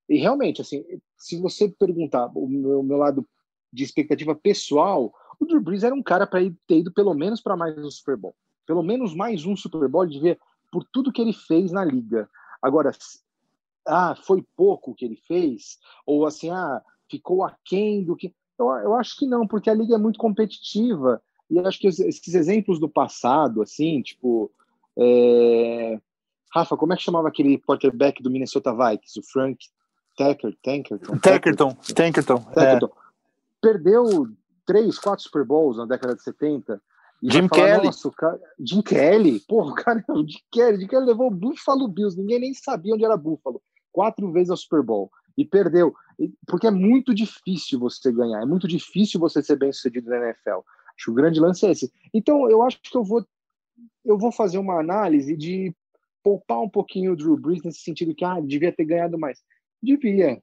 [0.10, 0.84] E realmente, assim,
[1.18, 3.26] se você perguntar o meu, o meu lado
[3.72, 7.56] de expectativa pessoal, o Drew Brees era um cara para ter ido pelo menos para
[7.56, 8.36] mais um Super Bowl
[8.70, 10.40] pelo menos mais um Super Bowl de ver
[10.72, 12.30] por tudo que ele fez na liga.
[12.62, 12.92] Agora,
[13.88, 15.80] ah, foi pouco que ele fez?
[16.06, 18.32] Ou assim, ah, ficou aquém do que.
[18.60, 21.20] Eu, eu acho que não, porque a liga é muito competitiva.
[21.50, 24.52] E acho que esses exemplos do passado, assim, tipo.
[24.96, 26.00] É...
[26.54, 29.20] Rafa, como é que chamava aquele quarterback do Minnesota Vikings?
[29.20, 29.66] O Frank
[30.20, 31.18] Tacker, Tankerton?
[31.20, 31.74] Tankerton.
[31.96, 32.38] Tankerton.
[32.54, 32.86] Tankerton.
[32.86, 33.10] É.
[33.62, 34.28] Perdeu
[34.66, 36.82] três, quatro Super Bowls na década de 70
[37.24, 37.90] Jim falar, Kelly.
[38.18, 38.40] Cara...
[38.60, 39.40] Jim Kelly.
[39.42, 40.82] Porra, o cara o Jim Kelly.
[40.82, 42.18] Jim Kelly levou o Buffalo Bills.
[42.18, 43.62] Ninguém nem sabia onde era Buffalo.
[43.92, 45.10] Quatro vezes ao Super Bowl.
[45.38, 45.94] E perdeu.
[46.46, 48.42] Porque é muito difícil você ganhar.
[48.42, 50.60] É muito difícil você ser bem sucedido na NFL.
[50.96, 51.92] Acho que o grande lance é esse.
[52.14, 53.26] Então, eu acho que eu vou,
[54.06, 55.74] eu vou fazer uma análise de
[56.22, 59.42] poupar um pouquinho o Drew Brees nesse sentido que ah, devia ter ganhado mais.
[59.82, 60.42] Devia.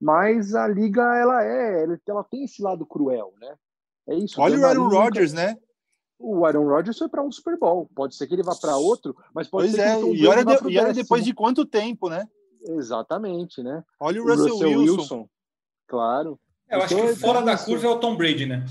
[0.00, 3.54] Mas a liga, ela é, ela tem esse lado cruel, né?
[4.08, 4.40] É isso.
[4.40, 5.56] Olha o Aaron Rodgers, né?
[6.18, 7.88] o Aaron Rodgers foi para um Super Bowl.
[7.94, 10.00] Pode ser que ele vá para outro, mas pode pois ser é.
[10.00, 12.28] que e olha, de, e olha depois de quanto tempo, né?
[12.62, 13.84] Exatamente, né?
[14.00, 15.00] Olha o, o Russell, Russell Wilson.
[15.00, 15.28] Wilson.
[15.86, 16.40] Claro.
[16.68, 18.64] É, eu acho então, que fora da curva é o Tom Brady, né?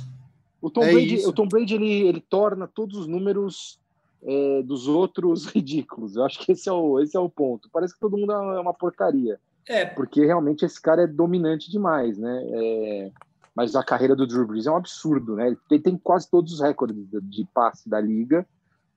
[0.62, 1.30] O Tom é Brady, isso.
[1.30, 3.80] o Tom Brady ele, ele torna todos os números
[4.24, 6.15] é, dos outros ridículos.
[6.15, 7.70] Eu acho que esse é, o, esse é o ponto.
[7.72, 9.39] Parece que todo mundo é uma porcaria.
[9.67, 9.86] É.
[9.86, 12.43] Porque realmente esse cara é dominante demais, né?
[12.49, 13.12] É,
[13.56, 15.56] mas a carreira do Drew Brees é um absurdo, né?
[15.69, 18.47] Ele tem quase todos os recordes de passe da liga,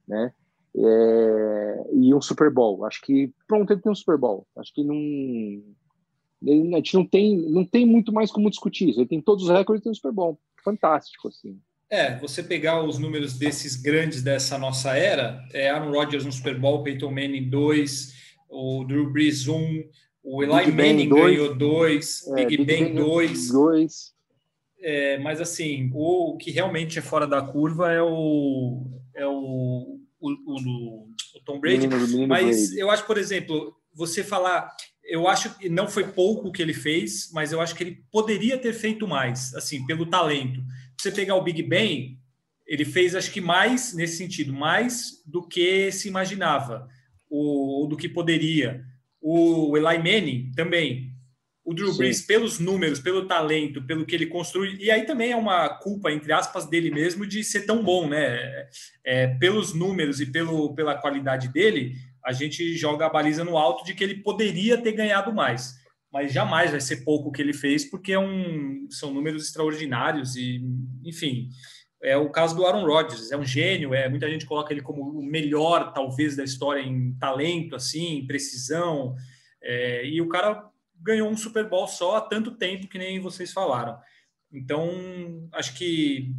[0.06, 0.32] né?
[0.76, 2.84] É, e um Super Bowl.
[2.84, 4.46] Acho que pronto, ele tem um Super Bowl.
[4.56, 4.94] Acho que não
[6.42, 9.00] ele, a gente não tem não tem muito mais como discutir isso.
[9.00, 10.38] Ele tem todos os recordes e tem um Super Bowl.
[10.62, 11.58] Fantástico assim.
[11.88, 16.56] É, você pegar os números desses grandes dessa nossa era, é Aaron Rodgers no Super
[16.56, 18.14] Bowl, Peyton Manning 2,
[18.48, 19.88] o Drew Brees 1, um,
[20.22, 23.50] o Eli Big Manning ganhou 2, é, Big, Big Ben 2.
[24.82, 29.98] É, mas assim, o, o, que realmente é fora da curva é o, é o,
[30.20, 31.86] o, o, o Tom Brady.
[31.86, 32.80] Menino, menino mas Brady.
[32.80, 36.74] eu acho, por exemplo, você falar, eu acho que não foi pouco o que ele
[36.74, 40.62] fez, mas eu acho que ele poderia ter feito mais, assim, pelo talento.
[40.98, 42.18] Você pegar o Big Ben,
[42.66, 46.88] ele fez, acho que mais nesse sentido, mais do que se imaginava,
[47.28, 48.84] ou, ou do que poderia.
[49.20, 51.10] O Eli Manning também
[51.70, 54.76] o Drew Brees pelos números, pelo talento, pelo que ele construi.
[54.80, 58.68] E aí também é uma culpa, entre aspas, dele mesmo de ser tão bom, né?
[59.04, 63.84] É, pelos números e pelo, pela qualidade dele, a gente joga a baliza no alto
[63.84, 65.74] de que ele poderia ter ganhado mais.
[66.12, 70.34] Mas jamais vai ser pouco o que ele fez, porque é um, são números extraordinários
[70.34, 70.60] e,
[71.04, 71.50] enfim,
[72.02, 75.02] é o caso do Aaron Rodgers, é um gênio, é muita gente coloca ele como
[75.02, 79.14] o melhor, talvez, da história em talento, assim, em precisão,
[79.62, 83.52] é, e o cara ganhou um Super Bowl só há tanto tempo que nem vocês
[83.52, 83.98] falaram.
[84.52, 86.32] Então, acho que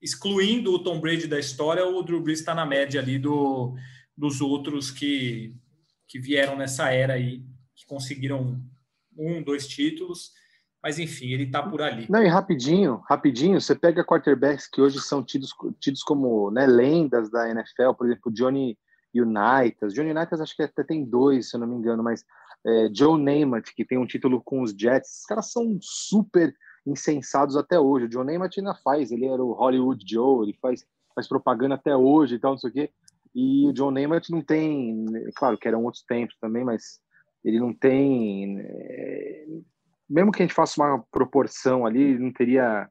[0.00, 3.74] excluindo o Tom Brady da história, o Drew Brees está na média ali do,
[4.16, 5.54] dos outros que,
[6.08, 7.44] que vieram nessa era aí,
[7.74, 8.60] que conseguiram
[9.16, 10.32] um, dois títulos.
[10.82, 12.06] Mas enfim, ele está por ali.
[12.10, 17.30] Não, e rapidinho, rapidinho, você pega quarterbacks que hoje são tidos, tidos como né, lendas
[17.30, 18.76] da NFL, por exemplo, Johnny
[19.14, 19.94] Unitas.
[19.94, 22.24] Johnny Unitas acho que até tem dois, se eu não me engano, mas
[22.66, 26.52] é, Joe Namath, que tem um título com os Jets, os caras são super
[26.84, 28.06] insensados até hoje.
[28.06, 31.94] O Joe Namath ainda faz, ele era o Hollywood Joe, ele faz, faz propaganda até
[31.94, 32.90] hoje e tal, não sei o quê.
[33.34, 37.00] E o John Namath não tem, claro que eram outros tempos também, mas
[37.44, 39.46] ele não tem é,
[40.12, 42.88] mesmo que a gente faça uma proporção ali, não teria.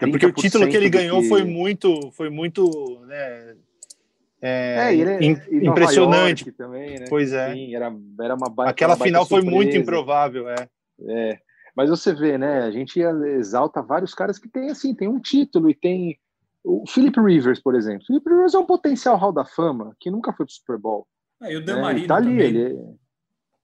[0.00, 1.28] É porque o título que ele ganhou que...
[1.28, 3.54] foi muito, foi muito, né,
[4.46, 7.06] é, é, é impressionante também, né?
[7.08, 7.54] Pois é.
[7.54, 7.90] Sim, era,
[8.20, 10.68] era uma baita, Aquela uma final foi muito improvável, é.
[11.08, 11.38] É.
[11.74, 12.60] Mas você vê, né?
[12.60, 16.18] A gente exalta vários caras que tem assim, tem um título e tem
[16.62, 18.02] o Philip Rivers, por exemplo.
[18.02, 21.06] O Philip Rivers é um potencial Hall da Fama que nunca foi pro Super Bowl.
[21.40, 22.46] Ah, e o Dan Marino é, tá ali, também.
[22.46, 22.78] ele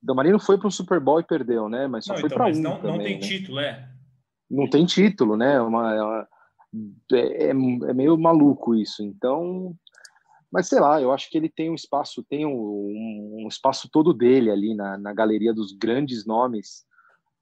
[0.03, 1.87] Damarino foi para um Super Bowl e perdeu, né?
[1.87, 2.61] Mas só não, foi então, para um.
[2.61, 3.21] Não, também, não tem né?
[3.21, 3.89] título, é.
[4.51, 5.55] Não tem título, né?
[5.55, 6.29] É uma, é, uma,
[7.13, 9.03] é, é, meio maluco isso.
[9.03, 9.77] Então,
[10.51, 14.13] mas sei lá, eu acho que ele tem um espaço, tem um, um espaço todo
[14.13, 16.85] dele ali na, na galeria dos grandes nomes,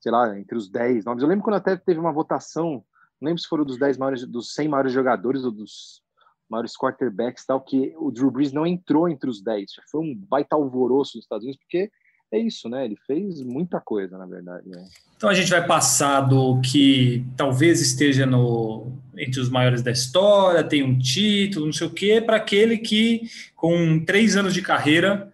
[0.00, 1.22] sei lá, entre os 10 nomes.
[1.22, 2.84] Eu lembro quando até teve uma votação,
[3.20, 6.02] não lembro se foram dos 10 maiores, dos 100 maiores jogadores ou dos
[6.50, 9.72] maiores quarterbacks tal, que o Drew Brees não entrou entre os 10.
[9.90, 11.90] Foi um baita alvoroço nos Estados Unidos, porque
[12.30, 12.84] é isso, né?
[12.84, 14.68] Ele fez muita coisa, na verdade.
[14.68, 14.84] Né?
[15.16, 20.62] Então a gente vai passar do que talvez esteja no, entre os maiores da história,
[20.62, 23.22] tem um título, não sei o quê, para aquele que,
[23.56, 25.32] com três anos de carreira,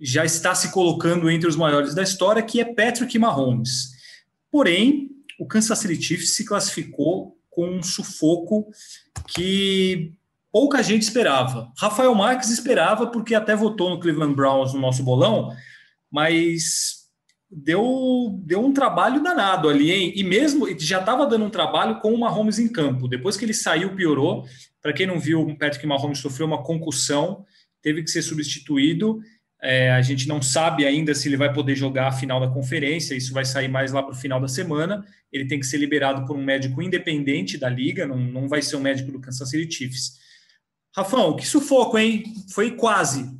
[0.00, 3.92] já está se colocando entre os maiores da história, que é Patrick Mahomes.
[4.50, 8.66] Porém, o Kansas City Chiefs se classificou com um sufoco
[9.28, 10.12] que
[10.50, 11.70] pouca gente esperava.
[11.78, 15.54] Rafael Marques esperava, porque até votou no Cleveland Browns no nosso bolão,
[16.12, 17.02] mas
[17.50, 20.12] deu, deu um trabalho danado ali, hein?
[20.14, 23.08] E mesmo já estava dando um trabalho com o Mahomes em campo.
[23.08, 24.44] Depois que ele saiu, piorou.
[24.82, 27.46] Para quem não viu, o Patrick Mahomes sofreu uma concussão,
[27.80, 29.20] teve que ser substituído.
[29.62, 33.14] É, a gente não sabe ainda se ele vai poder jogar a final da conferência,
[33.14, 35.04] isso vai sair mais lá para o final da semana.
[35.32, 38.76] Ele tem que ser liberado por um médico independente da liga, não, não vai ser
[38.76, 40.18] um médico do Kansas City Chiefs.
[40.94, 42.24] Rafão, que sufoco, hein?
[42.52, 43.30] Foi quase.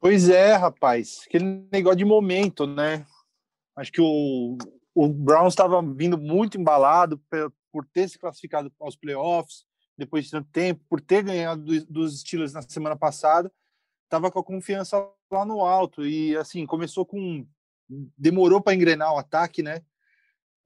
[0.00, 1.24] Pois é, rapaz.
[1.26, 3.06] Aquele negócio de momento, né?
[3.76, 4.56] Acho que o,
[4.94, 9.64] o Browns estava vindo muito embalado por, por ter se classificado aos playoffs
[9.98, 13.52] depois de tanto tempo, por ter ganhado do, dos Steelers na semana passada,
[14.04, 17.46] estava com a confiança lá no alto e assim começou com
[18.16, 19.82] demorou para engrenar o ataque, né?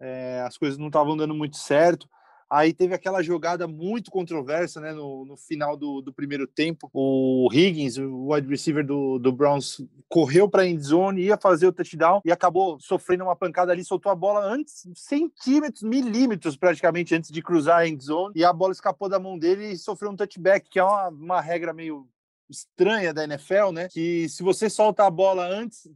[0.00, 2.08] É, as coisas não estavam dando muito certo.
[2.54, 6.88] Aí teve aquela jogada muito controversa, né, no, no final do, do, primeiro tempo.
[6.92, 11.66] O Higgins, o wide receiver do, do Browns, correu para a end zone, ia fazer
[11.66, 17.12] o touchdown e acabou sofrendo uma pancada ali, soltou a bola antes, centímetros, milímetros praticamente
[17.12, 20.12] antes de cruzar a end zone, e a bola escapou da mão dele e sofreu
[20.12, 22.06] um touchback, que é uma, uma regra meio
[22.54, 23.88] estranha da NFL, né?
[23.88, 25.88] Que se você solta a bola antes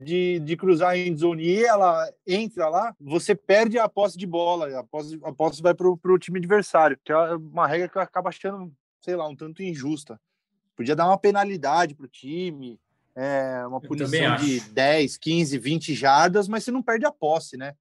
[0.00, 4.78] de, de cruzar a endzone e ela entra lá, você perde a posse de bola,
[4.78, 8.02] a posse, a posse vai para o time adversário, que é uma regra que eu
[8.02, 10.20] acabo achando, sei lá, um tanto injusta.
[10.76, 12.78] Podia dar uma penalidade para o time,
[13.14, 17.74] é, uma punição de 10, 15, 20 jardas, mas você não perde a posse, né?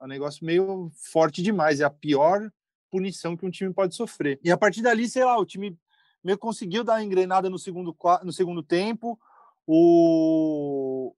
[0.00, 2.50] É um negócio meio forte demais, é a pior
[2.90, 4.38] punição que um time pode sofrer.
[4.42, 5.76] E a partir dali, sei lá, o time
[6.26, 9.18] meio conseguiu dar uma engrenada no segundo, no segundo tempo.
[9.64, 11.14] O,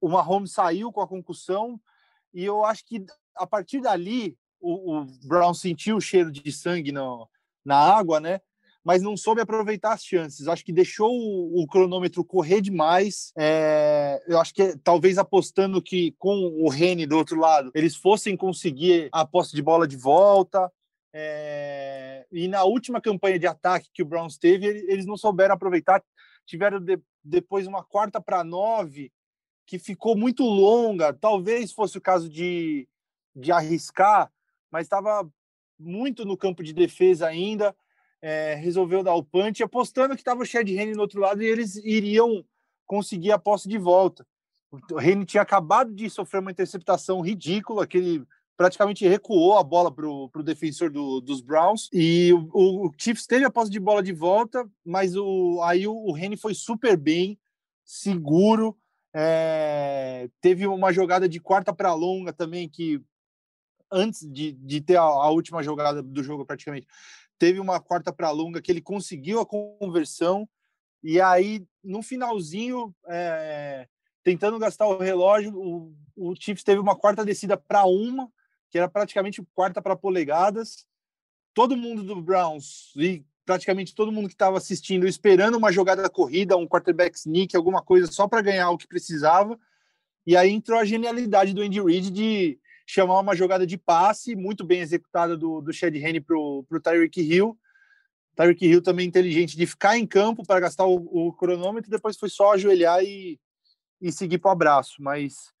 [0.00, 1.80] o Mahomes saiu com a concussão
[2.32, 6.92] e eu acho que a partir dali o, o Brown sentiu o cheiro de sangue
[6.92, 7.28] no,
[7.64, 8.40] na água, né?
[8.84, 10.48] Mas não soube aproveitar as chances.
[10.48, 13.32] Acho que deixou o, o cronômetro correr demais.
[13.36, 18.36] É, eu acho que talvez apostando que com o Rene do outro lado eles fossem
[18.36, 20.70] conseguir a posse de bola de volta.
[21.12, 26.02] É, e na última campanha de ataque que o Browns teve, eles não souberam aproveitar.
[26.46, 29.12] Tiveram de, depois uma quarta para nove,
[29.66, 31.12] que ficou muito longa.
[31.12, 32.88] Talvez fosse o caso de,
[33.36, 34.32] de arriscar,
[34.70, 35.28] mas estava
[35.78, 37.76] muito no campo de defesa ainda.
[38.20, 41.46] É, resolveu dar o punch, apostando que estava o Chad Henne no outro lado e
[41.46, 42.44] eles iriam
[42.86, 44.26] conseguir a posse de volta.
[44.90, 48.24] O Henne tinha acabado de sofrer uma interceptação ridícula, aquele
[48.62, 53.44] praticamente recuou a bola para o defensor do, dos Browns e o, o, Chiefs teve
[53.44, 57.36] a posse de bola de volta, mas o, aí o, o Rene foi super bem,
[57.84, 58.78] seguro.
[59.12, 63.02] É, teve uma jogada de quarta para longa também que
[63.90, 66.86] antes de, de ter a, a, última jogada do jogo praticamente
[67.36, 70.48] teve uma quarta para longa que ele conseguiu a conversão
[71.02, 73.88] e aí no finalzinho é,
[74.22, 75.52] tentando gastar o relógio.
[75.52, 78.30] O, o Chiefs teve uma quarta descida para uma,
[78.72, 80.86] que era praticamente quarta para polegadas.
[81.52, 86.56] Todo mundo do Browns e praticamente todo mundo que estava assistindo esperando uma jogada corrida,
[86.56, 89.60] um quarterback sneak, alguma coisa só para ganhar o que precisava.
[90.26, 94.64] E aí entrou a genialidade do Andy Reid de chamar uma jogada de passe muito
[94.64, 97.58] bem executada do, do Chad Henne para o Tyreek Hill.
[98.34, 102.30] Tyreek Hill também inteligente de ficar em campo para gastar o, o, cronômetro, depois foi
[102.30, 103.38] só ajoelhar e,
[104.00, 104.94] e seguir para o abraço.
[105.02, 105.52] Mas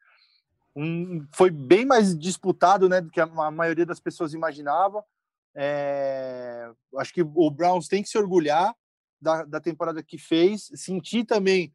[0.74, 5.04] um, foi bem mais disputado né, do que a, a maioria das pessoas imaginava.
[5.54, 8.74] É, acho que o Browns tem que se orgulhar
[9.20, 11.72] da, da temporada que fez, sentir também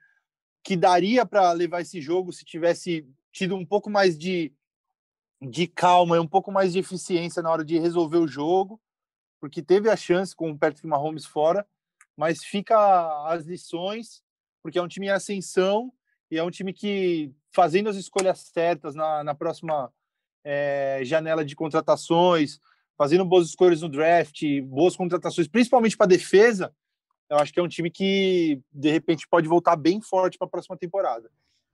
[0.64, 4.54] que daria para levar esse jogo se tivesse tido um pouco mais de
[5.42, 8.82] de calma e um pouco mais de eficiência na hora de resolver o jogo,
[9.40, 11.66] porque teve a chance com o Patrick Mahomes fora,
[12.16, 12.76] mas fica
[13.28, 14.24] as lições,
[14.64, 15.94] porque é um time em ascensão
[16.32, 19.92] e é um time que, fazendo as escolhas certas na, na próxima
[20.46, 22.60] é, janela de contratações,
[22.96, 26.72] fazendo boas escolhas no draft, boas contratações, principalmente para defesa,
[27.28, 30.50] eu acho que é um time que, de repente, pode voltar bem forte para a
[30.52, 31.32] próxima temporada.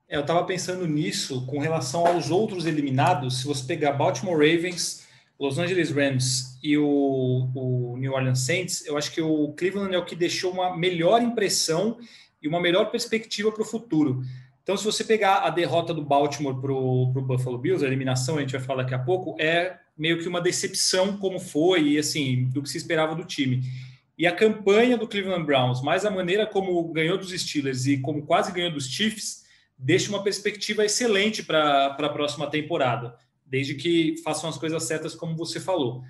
[0.08, 3.42] É, eu estava pensando nisso com relação aos outros eliminados.
[3.42, 5.06] Se você pegar Baltimore Ravens,
[5.38, 9.98] Los Angeles Rams e o, o, New Orleans Saints, eu acho que o Cleveland é
[9.98, 11.98] o que deixou uma melhor impressão
[12.42, 14.24] e uma melhor perspectiva para o futuro.
[14.64, 18.40] Então, se você pegar a derrota do Baltimore para o Buffalo Bills, a eliminação, a
[18.42, 22.46] gente vai falar daqui a pouco, é meio que uma decepção como foi e assim
[22.46, 23.62] do que se esperava do time.
[24.18, 28.26] E a campanha do Cleveland Browns, mais a maneira como ganhou dos Steelers e como
[28.26, 29.44] quase ganhou dos Chiefs,
[29.78, 35.36] deixa uma perspectiva excelente para a próxima temporada, desde que façam as coisas certas, como
[35.36, 36.04] você falou.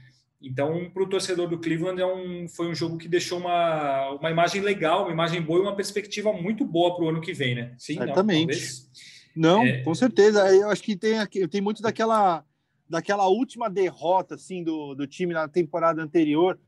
[0.43, 4.29] Então, para o torcedor do Cleveland, é um, foi um jogo que deixou uma, uma
[4.29, 7.55] imagem legal, uma imagem boa e uma perspectiva muito boa para o ano que vem,
[7.55, 7.73] né?
[7.77, 8.83] Sim, Certamente.
[9.33, 9.81] Não, não é...
[9.83, 10.53] com certeza.
[10.53, 12.43] Eu acho que tem, tem muito daquela,
[12.89, 16.59] daquela última derrota assim, do, do time na temporada anterior,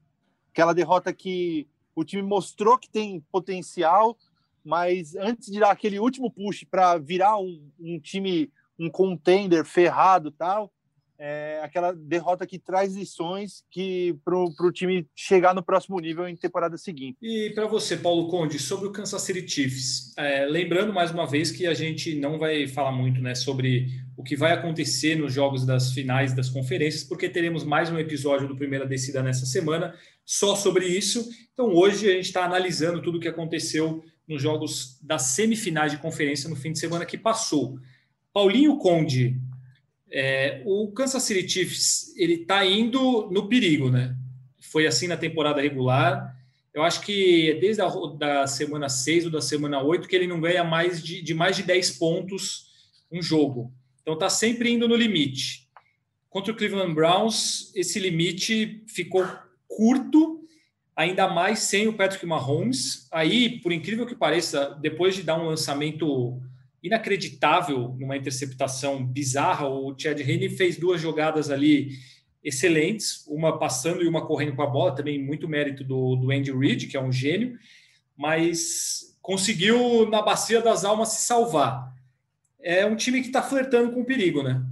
[0.52, 4.18] aquela derrota que o time mostrou que tem potencial,
[4.64, 8.50] mas antes de dar aquele último push para virar um, um, time,
[8.80, 10.72] um contender ferrado tal,
[11.18, 16.36] é aquela derrota que traz lições que para o time chegar no próximo nível em
[16.36, 17.18] temporada seguinte.
[17.22, 21.52] E para você, Paulo Conde, sobre o Kansas City Chiefs, é, lembrando mais uma vez
[21.52, 23.88] que a gente não vai falar muito né, sobre
[24.18, 28.48] o que vai acontecer nos jogos das finais das conferências, porque teremos mais um episódio
[28.48, 29.94] do Primeira Descida nessa semana
[30.26, 31.30] só sobre isso.
[31.54, 35.98] Então hoje a gente está analisando tudo o que aconteceu nos jogos das semifinais de
[35.98, 37.78] conferência no fim de semana que passou.
[38.34, 39.40] Paulinho Conde,
[40.18, 44.16] é, o Kansas City Chiefs ele está indo no perigo, né?
[44.62, 46.34] Foi assim na temporada regular.
[46.74, 50.40] Eu acho que desde a da semana 6 ou da semana 8 que ele não
[50.40, 52.68] ganha mais de, de mais de 10 pontos
[53.12, 53.74] um jogo.
[54.02, 55.68] Então está sempre indo no limite.
[56.30, 59.28] Contra o Cleveland Browns, esse limite ficou
[59.68, 60.48] curto
[60.96, 63.10] ainda mais sem o Patrick Mahomes.
[63.12, 66.42] Aí, por incrível que pareça, depois de dar um lançamento
[66.86, 71.90] inacreditável numa interceptação bizarra, o Chad Henne fez duas jogadas ali
[72.44, 76.52] excelentes, uma passando e uma correndo com a bola, também muito mérito do, do Andy
[76.52, 77.58] Reid, que é um gênio,
[78.16, 81.92] mas conseguiu na bacia das almas se salvar.
[82.62, 84.64] É um time que está flertando com o perigo, né?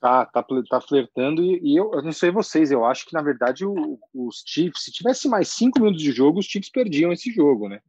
[0.00, 3.22] Tá, tá, tá flertando e, e eu, eu, não sei vocês, eu acho que na
[3.22, 7.32] verdade o, os Chiefs, se tivesse mais cinco minutos de jogo, os Chiefs perdiam esse
[7.32, 7.80] jogo, né?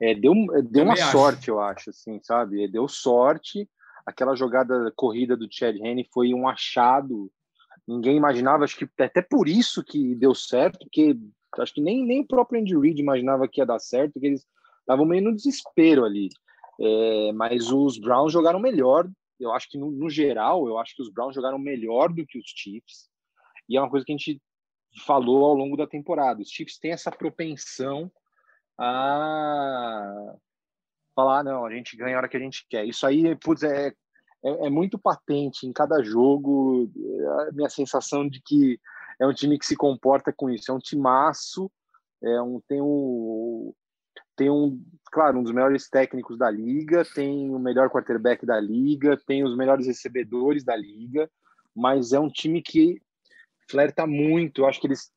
[0.00, 1.12] É, deu é, deu uma acho.
[1.12, 2.64] sorte, eu acho, assim, sabe?
[2.64, 3.68] É, deu sorte.
[4.06, 7.30] Aquela jogada corrida do Chad Henne foi um achado.
[7.86, 11.16] Ninguém imaginava, acho que até por isso que deu certo, porque
[11.58, 14.46] acho que nem, nem o próprio Andy Reid imaginava que ia dar certo, que eles
[14.80, 16.28] estavam meio no desespero ali.
[16.80, 21.02] É, mas os Browns jogaram melhor eu acho que no, no, geral, eu acho que
[21.02, 23.08] os Browns jogaram melhor do que os Chiefs.
[23.68, 24.40] E é uma coisa que a gente
[25.04, 26.40] falou ao longo da temporada.
[26.40, 28.10] Os Chiefs têm essa propensão
[28.78, 30.34] a
[31.14, 32.84] falar, ah, não, a gente ganha a hora que a gente quer.
[32.84, 33.88] Isso aí, putz, é,
[34.44, 36.90] é, é muito patente em cada jogo.
[37.48, 38.78] A minha sensação de que
[39.20, 40.70] é um time que se comporta com isso.
[40.70, 41.70] É um timaço,
[42.22, 43.74] é um, tem o,
[44.36, 49.16] tem um, claro, um dos melhores técnicos da liga, tem o melhor quarterback da liga,
[49.26, 51.30] tem os melhores recebedores da liga,
[51.74, 53.00] mas é um time que
[53.70, 54.62] flerta muito.
[54.62, 55.12] Eu acho que eles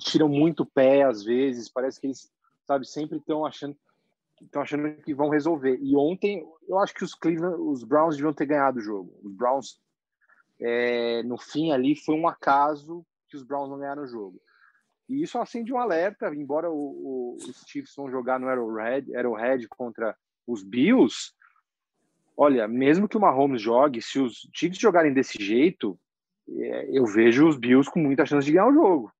[0.00, 1.70] tiram muito pé às vezes.
[1.70, 2.30] Parece que eles,
[2.72, 3.76] sabe, sempre estão achando
[4.40, 5.78] estão achando que vão resolver.
[5.82, 9.12] E ontem eu acho que os Cleveland, os Browns deviam ter ganhado o jogo.
[9.22, 9.78] Os Browns
[10.58, 14.40] é, no fim ali foi um acaso que os Browns não ganharam o jogo.
[15.06, 19.68] E isso acende um alerta, embora o, o, os Chiefs vão jogar no Arrowhead, Arrowhead
[19.68, 20.16] contra
[20.46, 21.34] os Bills,
[22.42, 26.00] Olha, mesmo que o Mahomes jogue, se os Chiefs jogarem desse jeito,
[26.48, 29.12] é, eu vejo os Bills com muita chance de ganhar o jogo.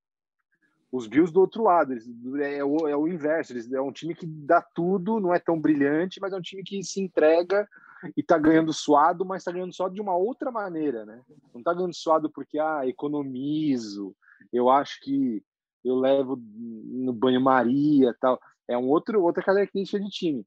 [0.93, 2.09] Os Bills do outro lado, eles,
[2.41, 3.53] é, o, é o inverso.
[3.53, 6.65] Eles, é um time que dá tudo, não é tão brilhante, mas é um time
[6.65, 7.69] que se entrega
[8.17, 11.23] e tá ganhando suado, mas tá ganhando só de uma outra maneira, né?
[11.55, 14.17] Não tá ganhando suado porque, ah, economizo,
[14.53, 15.43] eu acho que
[15.85, 18.41] eu levo no banho-maria tal.
[18.67, 20.47] É um outro, outra característica de time.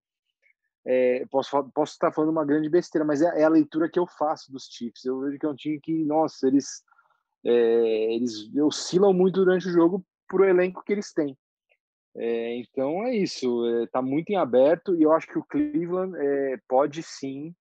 [0.86, 4.06] É, posso, posso estar falando uma grande besteira, mas é, é, a leitura que eu
[4.06, 5.06] faço dos Chiefs.
[5.06, 6.84] Eu vejo que é um time que, nossa, eles,
[7.46, 11.38] é, eles oscilam muito durante o jogo pro elenco que eles têm.
[12.16, 16.16] É, então é isso, está é, muito em aberto e eu acho que o Cleveland
[16.16, 17.56] é, pode sim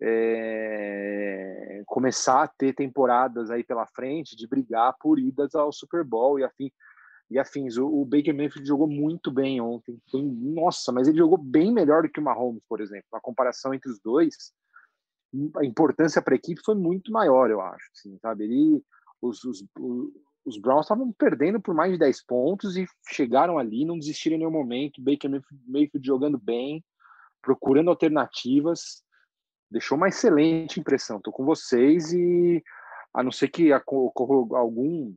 [0.00, 6.38] é, começar a ter temporadas aí pela frente de brigar por idas ao Super Bowl
[6.38, 6.70] e, afim,
[7.28, 7.76] e afins.
[7.76, 12.02] O, o Baker Mayfield jogou muito bem ontem, foi, nossa, mas ele jogou bem melhor
[12.02, 13.08] do que o Mahomes, por exemplo.
[13.12, 14.52] A comparação entre os dois,
[15.56, 17.90] a importância para a equipe foi muito maior, eu acho.
[17.96, 18.44] Assim, sabe?
[18.44, 18.82] Ele,
[19.20, 19.64] os, os,
[20.44, 24.38] os Browns estavam perdendo por mais de 10 pontos e chegaram ali, não desistiram em
[24.40, 25.02] nenhum momento.
[25.02, 25.30] Baker
[25.66, 26.84] Mayfield jogando bem,
[27.40, 29.02] procurando alternativas.
[29.70, 31.18] Deixou uma excelente impressão.
[31.18, 32.62] Estou com vocês e
[33.14, 35.14] a não ser que ocorra algum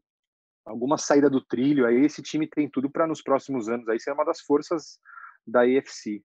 [0.66, 4.12] alguma saída do trilho, aí esse time tem tudo para nos próximos anos aí ser
[4.12, 5.00] uma das forças
[5.46, 6.24] da AFC.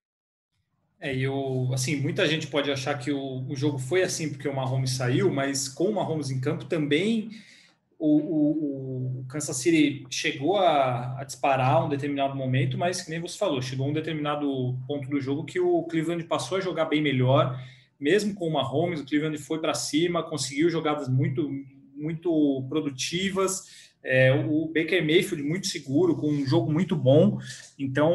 [0.98, 4.54] É, eu, assim, muita gente pode achar que o, o jogo foi assim porque o
[4.54, 7.30] Mahomes saiu, mas com o Mahomes em campo também
[8.00, 13.20] o, o, o Kansas City chegou a, a, disparar um determinado momento, mas que nem
[13.20, 17.02] você falou, chegou um determinado ponto do jogo que o Cleveland passou a jogar bem
[17.02, 17.62] melhor,
[18.00, 21.50] mesmo com o Mahomes, o Cleveland foi para cima, conseguiu jogadas muito,
[21.94, 27.38] muito produtivas, é, o Baker Mayfield muito seguro, com um jogo muito bom.
[27.78, 28.14] Então,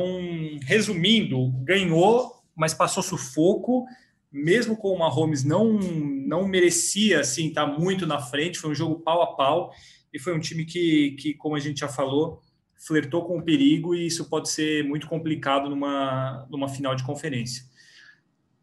[0.63, 3.85] resumindo, ganhou, mas passou sufoco
[4.35, 5.79] mesmo com o Mahomes não
[6.27, 9.71] não merecia assim estar tá muito na frente, foi um jogo pau a pau
[10.13, 12.41] e foi um time que, que como a gente já falou,
[12.85, 17.63] flertou com o perigo e isso pode ser muito complicado numa, numa final de conferência.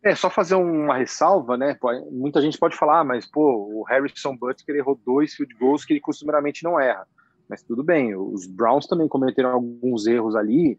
[0.04, 1.78] É, só fazer uma ressalva, né?
[2.10, 5.92] Muita gente pode falar, ah, mas pô, o Harrison Butker errou dois field goals que
[5.92, 7.06] ele costumeiramente não erra.
[7.48, 10.78] Mas tudo bem, os Browns também cometeram alguns erros ali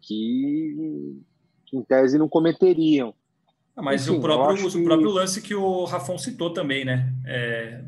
[0.00, 1.22] que,
[1.66, 3.14] que em tese não cometeriam.
[3.78, 7.14] Ah, mas Enfim, o, próprio, o próprio lance que o Rafão citou também, né?
[7.24, 7.84] É,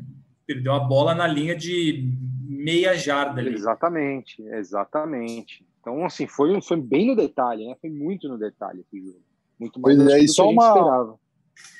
[0.47, 2.09] perdeu a bola na linha de
[2.47, 3.53] meia jarda ali.
[3.53, 5.65] Exatamente, exatamente.
[5.81, 7.75] Então, assim, foi, foi bem no detalhe, né?
[7.81, 9.19] Foi muito no detalhe esse jogo.
[9.59, 11.17] Muito mais pois é, e só uma,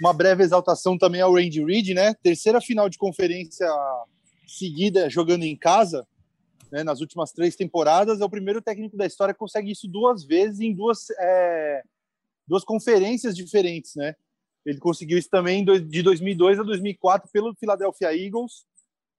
[0.02, 2.14] uma breve exaltação também ao Randy Reid, né?
[2.16, 3.66] Terceira final de conferência
[4.46, 6.06] seguida jogando em casa,
[6.70, 6.84] né?
[6.84, 10.60] Nas últimas três temporadas, é o primeiro técnico da história que consegue isso duas vezes
[10.60, 11.82] em duas é,
[12.52, 14.14] duas conferências diferentes, né?
[14.66, 18.66] Ele conseguiu isso também de 2002 a 2004 pelo Philadelphia Eagles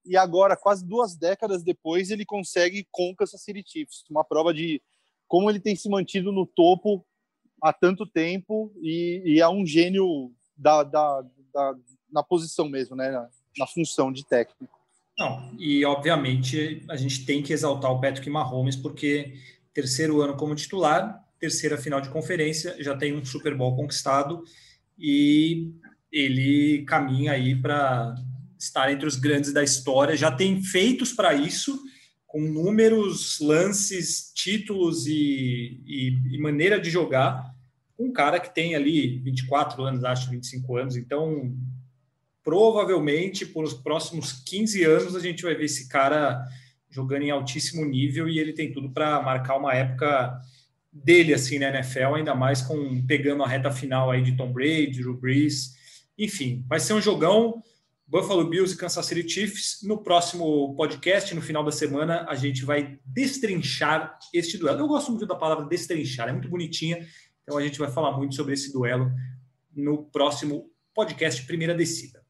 [0.05, 4.05] e agora, quase duas décadas depois, ele consegue com o Kansas City Chiefs.
[4.11, 4.83] Uma prova de
[5.27, 7.07] como ele tem se mantido no topo
[7.63, 11.25] há tanto tempo e, e é um gênio da, da,
[11.55, 11.75] da,
[12.13, 13.11] na posição mesmo, né?
[13.11, 14.79] Na, na função de técnico.
[15.19, 19.39] Não, e obviamente a gente tem que exaltar o Patrick Mahomes porque
[19.73, 24.45] terceiro ano como titular, terceira final de conferência, já tem um Super Bowl conquistado
[24.97, 25.73] e
[26.13, 28.15] ele caminha aí para
[28.57, 30.17] estar entre os grandes da história.
[30.17, 31.83] Já tem feitos para isso,
[32.29, 37.53] com números, lances, títulos e, e, e, maneira de jogar.
[37.99, 41.57] Um cara que tem ali 24 anos, acho 25 anos, então
[42.45, 46.45] provavelmente por os próximos 15 anos a gente vai ver esse cara
[46.89, 50.41] jogando em altíssimo nível e ele tem tudo para marcar uma época
[50.93, 55.01] dele assim na NFL, ainda mais com pegando a reta final aí de Tom Brady,
[55.01, 55.75] Drew Brees.
[56.19, 57.63] Enfim, vai ser um jogão.
[58.07, 59.79] Buffalo Bills e Kansas City Chiefs.
[59.85, 64.81] No próximo podcast, no final da semana, a gente vai destrinchar este duelo.
[64.81, 67.07] Eu gosto muito da palavra destrinchar, é muito bonitinha.
[67.43, 69.11] Então a gente vai falar muito sobre esse duelo
[69.75, 72.23] no próximo podcast Primeira Descida.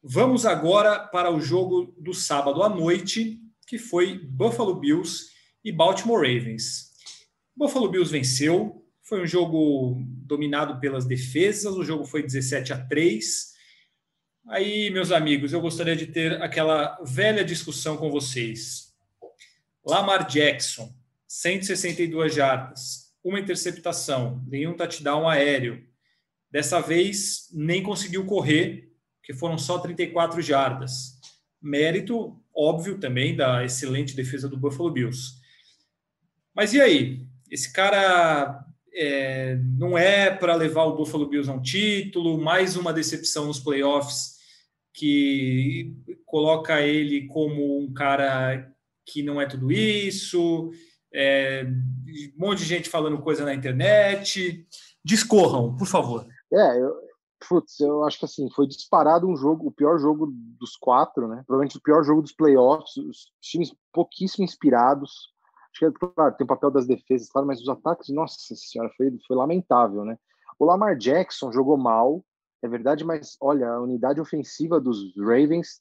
[0.00, 5.26] Vamos agora para o jogo do sábado à noite, que foi Buffalo Bills
[5.64, 6.89] e Baltimore Ravens.
[7.56, 13.50] Buffalo Bills venceu, foi um jogo dominado pelas defesas, o jogo foi 17 a 3.
[14.48, 18.94] Aí, meus amigos, eu gostaria de ter aquela velha discussão com vocês.
[19.84, 20.94] Lamar Jackson,
[21.26, 25.84] 162 jardas, uma interceptação, nenhum touchdown aéreo.
[26.50, 28.92] Dessa vez, nem conseguiu correr,
[29.22, 31.18] que foram só 34 jardas.
[31.62, 35.34] Mérito, óbvio, também da excelente defesa do Buffalo Bills.
[36.54, 37.29] Mas e aí?
[37.50, 42.92] Esse cara, é, não é para levar o Buffalo Bills a um título, mais uma
[42.92, 44.38] decepção nos playoffs
[44.94, 48.70] que coloca ele como um cara
[49.06, 50.70] que não é tudo isso,
[51.12, 51.66] é,
[52.36, 54.66] um monte de gente falando coisa na internet.
[55.04, 56.26] Discorram, por favor.
[56.52, 56.94] É, eu,
[57.48, 61.42] putz, eu acho que assim, foi disparado um jogo, o pior jogo dos quatro, né?
[61.46, 65.32] Provavelmente o pior jogo dos playoffs, os times pouquíssimo inspirados.
[65.72, 68.90] Acho que, é, claro, tem o papel das defesas, claro, mas os ataques, nossa senhora,
[68.96, 70.18] foi, foi lamentável, né?
[70.58, 72.24] O Lamar Jackson jogou mal,
[72.62, 75.80] é verdade, mas olha, a unidade ofensiva dos Ravens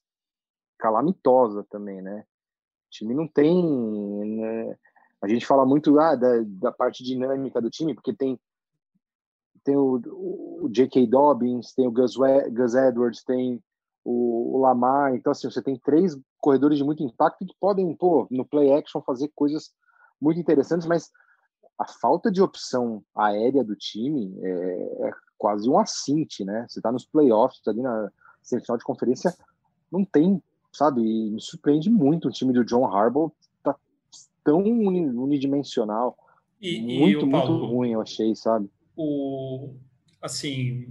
[0.78, 2.22] calamitosa também, né?
[2.22, 3.62] O time não tem.
[4.26, 4.78] Né?
[5.22, 8.40] A gente fala muito ah, da, da parte dinâmica do time, porque tem
[9.64, 10.02] tem o,
[10.64, 11.06] o J.K.
[11.06, 13.62] Dobbins, tem o Gus, Gus Edwards, tem
[14.10, 15.14] o, o, Lamar.
[15.14, 19.02] Então, assim, você tem três corredores de muito impacto que podem, pô, no play action
[19.02, 19.72] fazer coisas
[20.20, 21.12] muito interessantes, mas
[21.78, 26.66] a falta de opção aérea do time é, é quase um assinte, né?
[26.68, 29.34] Você tá nos playoffs, tá ali na semifinal de conferência,
[29.92, 30.42] não tem,
[30.74, 31.02] sabe?
[31.02, 33.32] E me surpreende muito o time do John Harbaugh
[33.64, 33.76] tá
[34.44, 36.18] tão unidimensional.
[36.60, 38.70] E, muito, e muito Paulo, ruim, eu achei, sabe?
[38.98, 39.76] O,
[40.22, 40.88] assim,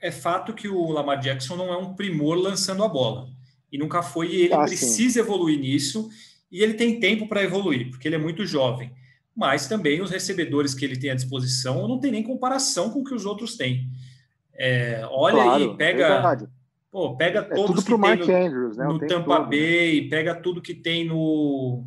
[0.00, 3.28] é fato que o Lamar Jackson não é um primor lançando a bola.
[3.70, 5.20] E nunca foi, e ele ah, precisa sim.
[5.20, 6.08] evoluir nisso,
[6.50, 8.92] e ele tem tempo para evoluir, porque ele é muito jovem
[9.40, 13.04] mas também os recebedores que ele tem à disposição não tem nem comparação com o
[13.04, 13.88] que os outros têm.
[14.54, 16.48] É, olha claro, aí, pega,
[16.90, 18.84] pô, pega é todos que tem no, Andrews, né?
[18.84, 19.56] no Tampa todo, né?
[19.56, 20.08] Bay, né?
[20.10, 21.86] pega tudo que tem no,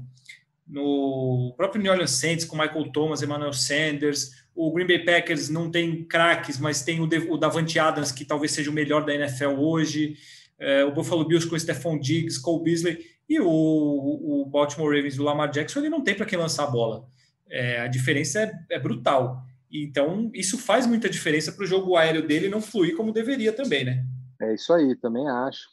[0.67, 4.42] no próprio New Orleans Saints com Michael Thomas, Emmanuel Sanders.
[4.55, 8.51] O Green Bay Packers não tem craques, mas tem o, o Davante Adams, que talvez
[8.51, 10.15] seja o melhor da NFL hoje.
[10.59, 13.05] É, o Buffalo Bills com Stephon Diggs, Cole Beasley.
[13.27, 16.71] E o, o Baltimore Ravens do Lamar Jackson, ele não tem para quem lançar a
[16.71, 17.07] bola.
[17.49, 19.43] É, a diferença é, é, brutal.
[19.71, 23.83] Então, isso faz muita diferença para o jogo aéreo dele não fluir como deveria também,
[23.83, 24.05] né?
[24.41, 25.67] É isso aí, também acho.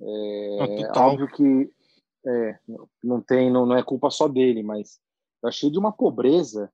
[0.00, 1.70] É, óbvio que
[2.26, 2.58] é,
[3.04, 4.98] não tem, não, não é culpa só dele, mas
[5.42, 6.70] eu achei de uma pobreza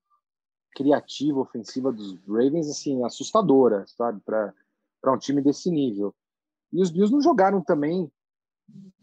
[0.76, 4.52] criativa, ofensiva dos Ravens, assim, assustadora, sabe, para
[5.08, 6.14] um time desse nível.
[6.70, 8.12] E os Bills não jogaram também,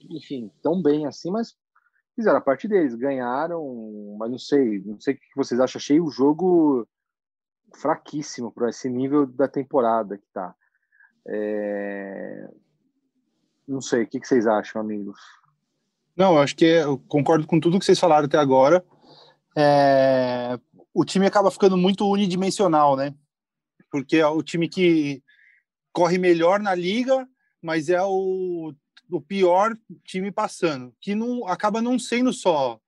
[0.10, 1.56] enfim, tão bem assim, mas
[2.16, 5.80] fizeram a parte deles, ganharam, mas não sei, não sei o que vocês acham.
[5.80, 6.88] Achei o jogo
[7.76, 10.54] fraquíssimo para esse nível da temporada que tá.
[11.28, 12.50] É...
[13.68, 15.20] Não sei, o que vocês acham, amigos?
[16.16, 18.86] Não, acho que eu concordo com tudo que vocês falaram até agora.
[19.58, 20.60] É...
[20.94, 23.14] O time acaba ficando muito unidimensional, né?
[23.92, 25.24] Porque é o time que
[25.92, 27.28] corre melhor na liga,
[27.62, 28.74] mas é o
[29.10, 32.80] o pior time passando, que não acaba não sendo só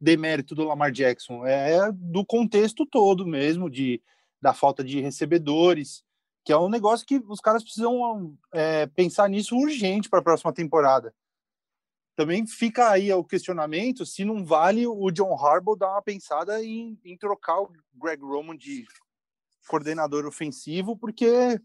[0.00, 4.02] demérito do Lamar Jackson, é do contexto todo mesmo, de
[4.40, 6.02] da falta de recebedores,
[6.44, 10.52] que é um negócio que os caras precisam é, pensar nisso urgente para a próxima
[10.52, 11.14] temporada.
[12.20, 17.00] Também fica aí o questionamento se não vale o John Harbaugh dar uma pensada em,
[17.02, 18.86] em trocar o Greg Roman de
[19.66, 21.58] coordenador ofensivo, porque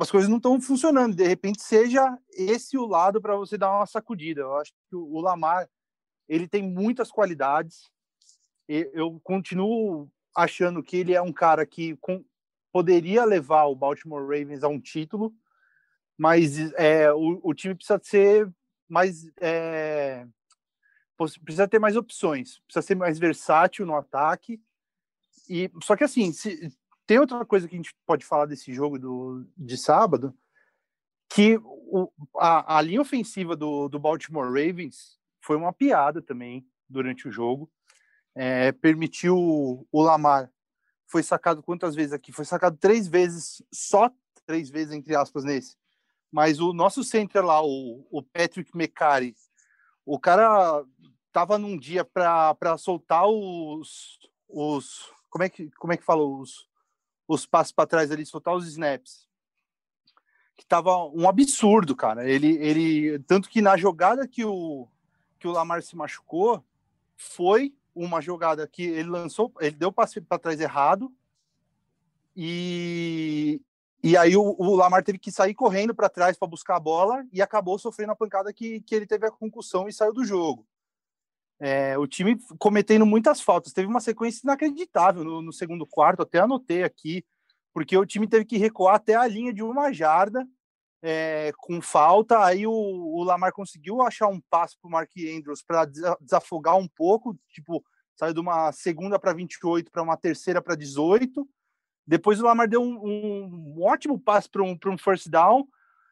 [0.00, 1.14] as coisas não estão funcionando.
[1.14, 4.40] De repente, seja esse o lado para você dar uma sacudida.
[4.40, 5.68] Eu acho que o Lamar
[6.26, 7.90] ele tem muitas qualidades.
[8.66, 12.24] Eu continuo achando que ele é um cara que com,
[12.72, 15.30] poderia levar o Baltimore Ravens a um título,
[16.16, 18.50] mas é, o, o time precisa ser
[18.88, 20.26] mais é,
[21.44, 24.60] precisa ter mais opções, precisa ser mais versátil no ataque.
[25.48, 26.72] E só que assim, se,
[27.06, 30.34] tem outra coisa que a gente pode falar desse jogo do, de sábado,
[31.28, 37.28] que o, a, a linha ofensiva do, do Baltimore Ravens foi uma piada também durante
[37.28, 37.70] o jogo.
[38.34, 39.36] É, permitiu
[39.90, 40.50] o Lamar
[41.08, 42.30] foi sacado quantas vezes aqui?
[42.30, 44.10] Foi sacado três vezes, só
[44.46, 45.76] três vezes, entre aspas, nesse.
[46.30, 49.34] Mas o nosso center lá, o, o Patrick McCarry,
[50.04, 50.84] o cara
[51.32, 54.18] tava num dia para soltar os,
[54.48, 55.10] os.
[55.30, 56.22] Como é que, como é que fala?
[56.22, 56.68] Os,
[57.26, 59.26] os passos para trás ali, soltar os snaps.
[60.56, 62.28] Que tava um absurdo, cara.
[62.28, 64.88] Ele, ele tanto que na jogada que o
[65.38, 66.64] que o Lamar se machucou
[67.16, 71.12] foi uma jogada que ele lançou, ele deu passe para trás errado
[72.36, 73.60] e
[74.02, 77.24] e aí o, o Lamar teve que sair correndo para trás para buscar a bola
[77.32, 80.66] e acabou sofrendo a pancada que, que ele teve a concussão e saiu do jogo.
[81.60, 83.72] É, o time cometendo muitas faltas.
[83.72, 87.24] Teve uma sequência inacreditável no, no, segundo quarto, até anotei aqui,
[87.74, 90.46] porque o time teve que recuar até a linha de uma jarda
[91.02, 92.44] é, com falta.
[92.44, 95.84] Aí o, o, Lamar conseguiu achar um passo para o Mark Andrews para
[96.20, 97.84] desafogar um pouco, tipo,
[98.14, 101.48] saiu de uma segunda para 28 para uma terceira para 18.
[102.08, 105.68] Depois o Lamar deu um, um, ótimo passe para um, um first down.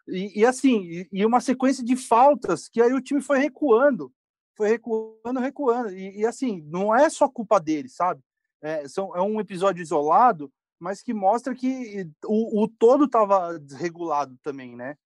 [0.07, 4.13] E, e assim, e, e, uma sequência de faltas que aí o time foi recuando,
[4.55, 5.91] foi recuando, recuando.
[5.97, 8.21] E, e assim, não é só culpa dele, sabe?
[8.61, 14.39] É, são, é um episódio isolado, mas que mostra que o, o todo estava desregulado
[14.43, 14.99] também, né?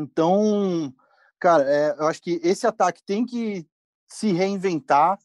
[0.00, 0.92] Então,
[1.38, 3.64] cara, é, eu acho que esse ataque tem que
[4.08, 5.16] se reinventar.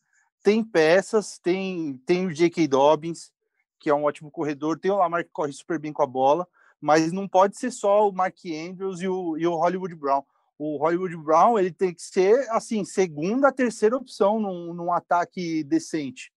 [0.43, 2.67] Tem peças, tem, tem o J.K.
[2.67, 3.31] Dobbins,
[3.85, 6.47] que é um ótimo corredor, tem o Lamar que corre super bem com a bola,
[6.81, 10.23] mas não pode ser só o Mark Andrews e o, e o Hollywood Brown.
[10.57, 16.33] O Hollywood Brown ele tem que ser assim segunda, terceira opção num, num ataque decente.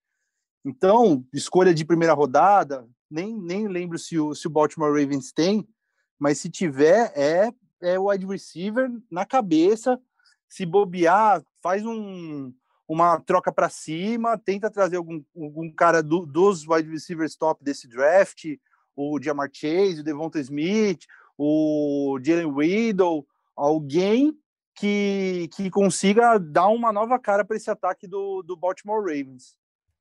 [0.63, 5.67] Então, escolha de primeira rodada, nem, nem lembro se o, se o Baltimore Ravens tem,
[6.19, 9.99] mas se tiver, é, é o wide receiver na cabeça.
[10.51, 12.53] Se bobear, faz um,
[12.89, 17.87] uma troca para cima, tenta trazer algum, algum cara do, dos wide receivers top desse
[17.87, 18.47] draft,
[18.97, 21.05] o Jamar Chase, o Devonta Smith,
[21.37, 24.37] o Jalen Riddle, alguém
[24.75, 29.57] que, que consiga dar uma nova cara para esse ataque do, do Baltimore Ravens.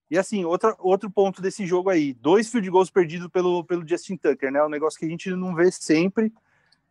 [0.09, 4.15] E assim, outra, outro ponto desse jogo aí, dois field goals perdidos pelo, pelo Justin
[4.15, 4.63] Tucker, né?
[4.63, 6.31] Um negócio que a gente não vê sempre.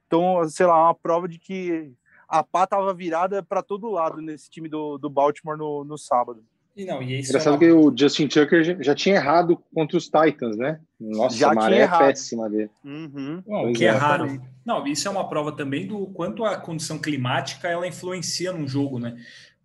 [0.07, 1.93] Então, sei lá, uma prova de que
[2.29, 6.43] a pá estava virada para todo lado nesse time do, do Baltimore no, no sábado.
[6.77, 7.59] E não, e isso Engraçado é uma...
[7.59, 10.79] que o Justin Tucker já tinha errado contra os Titans, né?
[11.01, 12.71] Nossa, já a maré é péssima dele.
[12.85, 13.43] Uhum.
[13.47, 14.43] Bom, o que é, é raro.
[14.65, 18.99] Não, isso é uma prova também do quanto a condição climática ela influencia num jogo,
[18.99, 19.17] né?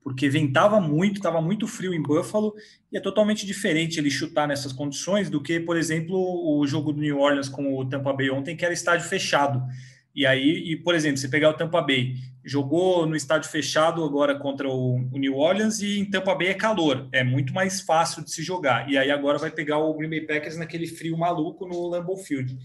[0.02, 2.56] Porque ventava muito, estava muito frio em Buffalo
[2.90, 7.02] e é totalmente diferente ele chutar nessas condições do que, por exemplo, o jogo do
[7.02, 9.62] New Orleans com o Tampa Bay ontem, que era estádio fechado.
[10.16, 14.38] E aí, e, por exemplo, você pegar o Tampa Bay, jogou no estádio fechado agora
[14.38, 18.24] contra o, o, New Orleans e em Tampa Bay é calor, é muito mais fácil
[18.24, 18.90] de se jogar.
[18.90, 22.58] E aí agora vai pegar o Green Bay Packers naquele frio maluco no Lambeau Field.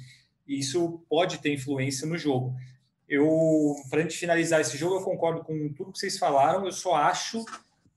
[0.47, 2.55] E isso pode ter influência no jogo.
[3.09, 6.65] Eu, para gente finalizar esse jogo, eu concordo com tudo que vocês falaram.
[6.65, 7.45] Eu só acho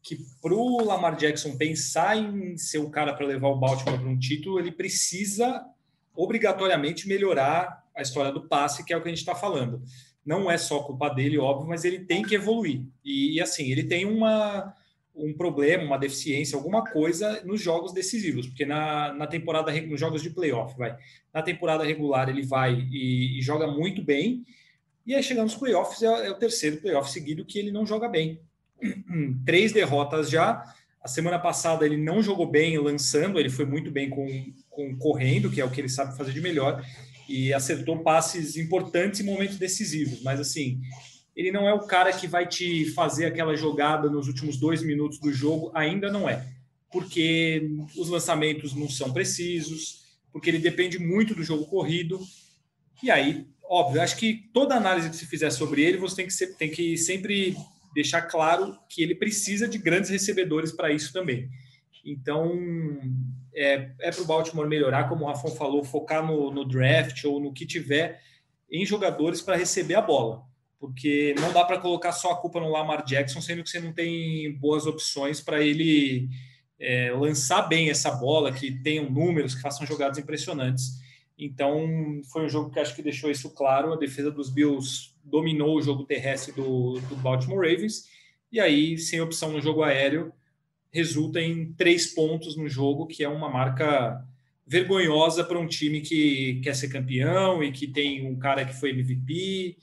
[0.02, 4.08] que para o Lamar Jackson pensar em ser o cara para levar o Baltimore para
[4.08, 5.66] um título, ele precisa
[6.16, 9.82] obrigatoriamente melhorar a história do passe, que é o que a gente está falando.
[10.26, 12.82] Não é só culpa dele, óbvio, mas ele tem que evoluir.
[13.04, 14.74] E, assim, ele tem uma,
[15.16, 20.22] um problema, uma deficiência, alguma coisa nos jogos decisivos, porque na, na temporada, nos jogos
[20.22, 20.96] de playoff, vai.
[21.34, 24.46] Na temporada regular ele vai e, e joga muito bem,
[25.06, 28.08] e aí chegando nos playoffs, é, é o terceiro playoff seguido que ele não joga
[28.08, 28.40] bem.
[29.46, 30.64] Três derrotas já.
[31.02, 34.28] A semana passada ele não jogou bem lançando, ele foi muito bem com,
[34.70, 36.84] com correndo, que é o que ele sabe fazer de melhor
[37.30, 40.22] e acertou passes importantes em momentos decisivos.
[40.24, 40.82] Mas assim,
[41.36, 45.20] ele não é o cara que vai te fazer aquela jogada nos últimos dois minutos
[45.20, 46.46] do jogo, ainda não é,
[46.92, 50.00] porque os lançamentos não são precisos,
[50.34, 52.20] porque ele depende muito do jogo corrido.
[53.04, 56.34] E aí, óbvio, acho que toda análise que se fizer sobre ele, você tem que,
[56.34, 57.56] ser, tem que sempre
[57.94, 61.48] deixar claro que ele precisa de grandes recebedores para isso também.
[62.04, 62.60] Então,
[63.60, 67.42] é, é para o Baltimore melhorar, como o Rafão falou, focar no, no draft ou
[67.42, 68.22] no que tiver
[68.72, 70.44] em jogadores para receber a bola.
[70.80, 73.92] Porque não dá para colocar só a culpa no Lamar Jackson, sendo que você não
[73.92, 76.30] tem boas opções para ele
[76.80, 80.94] é, lançar bem essa bola, que tenham números, que façam jogadas impressionantes.
[81.38, 83.92] Então, foi um jogo que acho que deixou isso claro.
[83.92, 88.08] A defesa dos Bills dominou o jogo terrestre do, do Baltimore Ravens.
[88.50, 90.32] E aí, sem opção no jogo aéreo,
[90.92, 94.24] resulta em três pontos no jogo, que é uma marca
[94.66, 98.92] vergonhosa para um time que quer ser campeão e que tem um cara que foi
[98.92, 99.78] MVP.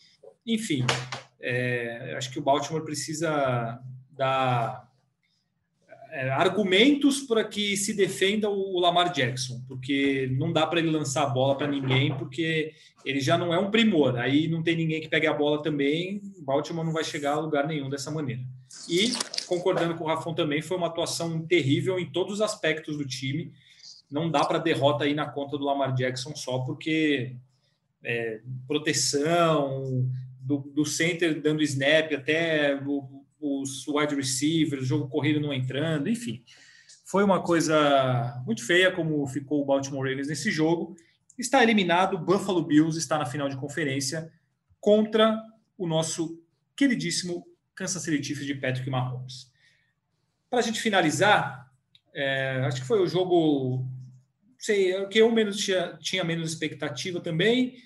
[0.46, 0.84] Enfim,
[1.40, 3.80] é, acho que o Baltimore precisa
[4.12, 4.88] dar
[6.10, 11.24] é, argumentos para que se defenda o Lamar Jackson, porque não dá para ele lançar
[11.24, 12.72] a bola para ninguém, porque
[13.04, 14.16] ele já não é um primor.
[14.16, 16.22] Aí não tem ninguém que pegue a bola também.
[16.42, 18.42] Baltimore não vai chegar a lugar nenhum dessa maneira.
[18.88, 19.12] E,
[19.46, 23.52] concordando com o Rafão também, foi uma atuação terrível em todos os aspectos do time.
[24.10, 27.36] Não dá para derrota aí na conta do Lamar Jackson só porque
[28.04, 30.08] é, proteção,
[30.40, 36.08] do, do, center dando snap até o, os wide receivers, o jogo corrido não entrando,
[36.08, 36.44] enfim.
[37.04, 40.96] Foi uma coisa muito feia como ficou o Baltimore Ravens nesse jogo.
[41.36, 44.32] Está eliminado, Buffalo Bills está na final de conferência
[44.80, 45.40] contra
[45.76, 46.40] o nosso
[46.76, 47.46] queridíssimo
[47.76, 49.52] Kansas City Chiefs de Patrick Mahomes.
[50.50, 51.70] Para a gente finalizar,
[52.14, 53.84] é, acho que foi o jogo,
[54.58, 57.76] sei, que eu menos tinha, tinha menos expectativa também,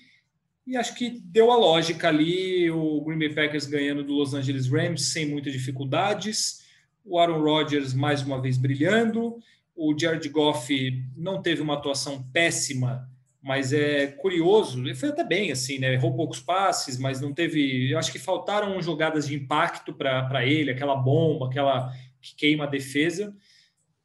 [0.65, 4.67] e acho que deu a lógica ali, o Green Bay Packers ganhando do Los Angeles
[4.67, 6.65] Rams sem muitas dificuldades,
[7.03, 9.37] o Aaron Rodgers mais uma vez brilhando,
[9.75, 13.10] o Jared Goff não teve uma atuação péssima,
[13.41, 15.93] mas é curioso, ele foi até bem assim, né?
[15.93, 17.91] Errou poucos passes, mas não teve.
[17.91, 22.67] Eu acho que faltaram jogadas de impacto para ele, aquela bomba, aquela que queima a
[22.67, 23.35] defesa.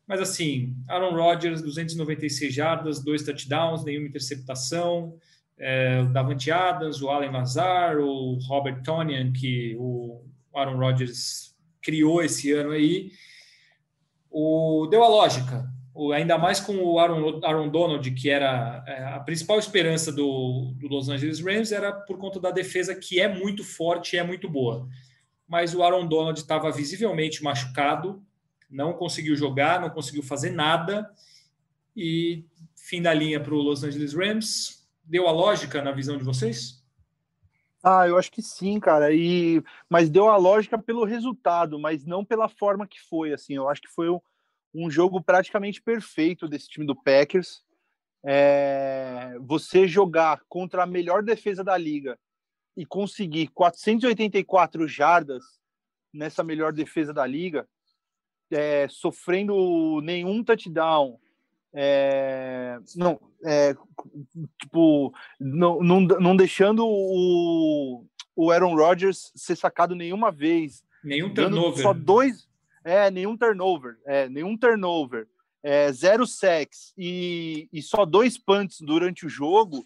[0.06, 5.18] Mas assim, Aaron Rodgers, 296 jardas, dois touchdowns, nenhuma interceptação.
[5.58, 10.24] É, o Davante Adams, o Allen Lazar, o Robert Tonian, que o
[10.54, 13.10] Aaron Rodgers criou esse ano aí.
[14.30, 15.68] O, deu a lógica,
[16.12, 20.88] ainda mais com o Aaron, Aaron Donald, que era é, a principal esperança do, do,
[20.88, 24.48] Los Angeles Rams, era por conta da defesa que é muito forte e é muito
[24.48, 24.88] boa.
[25.48, 28.22] Mas o Aaron Donald estava visivelmente machucado,
[28.70, 31.10] não conseguiu jogar, não conseguiu fazer nada,
[31.96, 32.44] e
[32.74, 34.86] fim da linha para o Los Angeles Rams.
[35.04, 36.84] Deu a lógica na visão de vocês?
[37.82, 39.14] Ah, eu acho que sim, cara.
[39.14, 43.32] E mas deu a lógica pelo resultado, mas não pela forma que foi.
[43.32, 44.20] Assim, eu acho que foi um,
[44.76, 47.64] um jogo praticamente perfeito desse time do Packers.
[48.24, 49.36] É...
[49.40, 52.18] você jogar contra a melhor defesa da liga
[52.76, 55.44] e conseguir 484 jardas
[56.12, 57.66] nessa melhor defesa da liga,
[58.50, 61.18] é, sofrendo nenhum touchdown,
[61.78, 63.74] é, não, é,
[64.60, 68.04] tipo, não, não, não deixando o,
[68.34, 70.82] o Aaron Rodgers ser sacado nenhuma vez.
[71.04, 71.82] Nenhum turnover.
[71.82, 72.48] Só dois,
[72.86, 75.26] é, nenhum turnover, é, nenhum turnover,
[75.60, 79.84] é, zero sacks e, e só dois punts durante o jogo,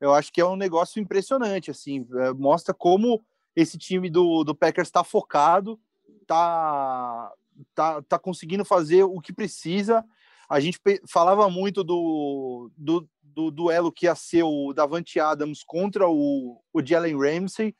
[0.00, 3.24] eu acho que é um negócio impressionante, assim, é, mostra como
[3.54, 5.78] esse time do, do Packers está focado,
[6.26, 7.32] tá,
[7.72, 10.04] tá, tá conseguindo fazer o que precisa.
[10.48, 16.08] A gente falava muito do, do, do duelo que ia ser o Davante Adams contra
[16.08, 17.76] o, o Jalen Ramsey.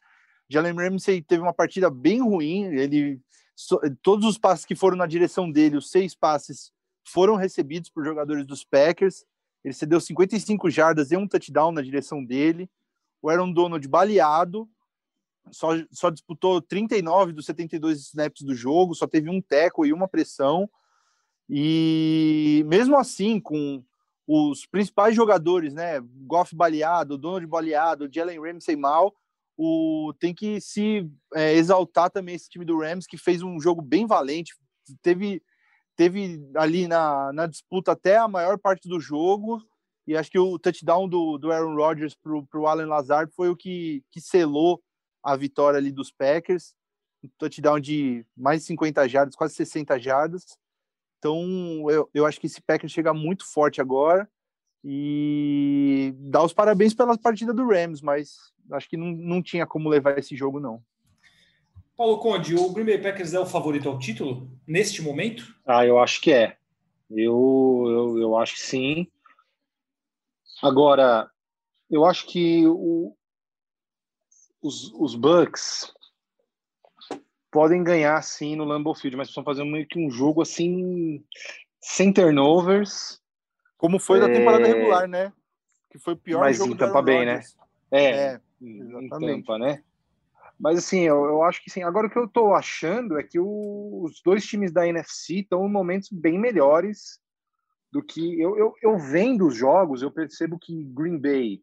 [0.49, 3.21] Jalen Ramsey teve uma partida bem ruim, ele
[4.03, 6.73] todos os passes que foram na direção dele, os seis passes
[7.05, 9.25] foram recebidos por jogadores dos Packers.
[9.65, 12.71] Ele cedeu 55 jardas e um touchdown na direção dele.
[13.21, 14.69] O Aaron Donald baleado,
[15.51, 20.09] só, só disputou 39 dos 72 snaps do jogo, só teve um teco e uma
[20.09, 20.71] pressão.
[21.49, 23.85] E mesmo assim, com
[24.27, 29.15] os principais jogadores, né, Goff baleado, Donald baleado, Jalen Ramsey mal,
[29.63, 33.83] o, tem que se é, exaltar também esse time do Rams, que fez um jogo
[33.83, 34.55] bem valente,
[35.03, 35.43] teve,
[35.97, 39.63] teve ali na, na disputa até a maior parte do jogo,
[40.07, 43.57] e acho que o touchdown do, do Aaron Rodgers para o Allen Lazard foi o
[43.57, 44.83] que, que selou
[45.23, 46.75] a vitória ali dos Packers,
[47.23, 50.59] um touchdown de mais de 50 jardas, quase 60 jardas,
[51.21, 54.27] então, eu, eu acho que esse Packers chega muito forte agora
[54.83, 59.89] e dá os parabéns pela partida do Rams, mas acho que não, não tinha como
[59.89, 60.83] levar esse jogo, não.
[61.97, 65.55] Paulo Conde, o Green Bay Packers é o favorito ao título neste momento?
[65.67, 66.57] Ah, eu acho que é.
[67.11, 69.07] Eu, eu, eu acho que sim.
[70.63, 71.31] Agora,
[71.91, 73.15] eu acho que o,
[74.63, 75.93] os, os Bucks
[77.51, 81.23] podem ganhar sim no Lambeau Field, mas precisam fazer meio que um jogo assim
[81.81, 83.21] sem turnovers.
[83.77, 84.21] Como foi é...
[84.23, 85.33] da temporada regular, né?
[85.91, 87.43] Que foi o pior mas jogo em Tampa bem, né?
[87.91, 89.83] É, é em Tampa, né?
[90.59, 91.83] Mas assim, eu, eu, acho que sim.
[91.83, 95.67] Agora o que eu tô achando é que o, os dois times da NFC estão
[95.67, 97.19] em momentos bem melhores
[97.91, 101.63] do que eu, eu, eu vendo os jogos, eu percebo que Green Bay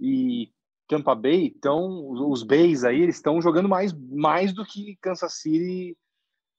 [0.00, 0.50] e
[0.88, 5.96] Tampa Bay, então os Bays aí, eles estão jogando mais, mais do que Kansas City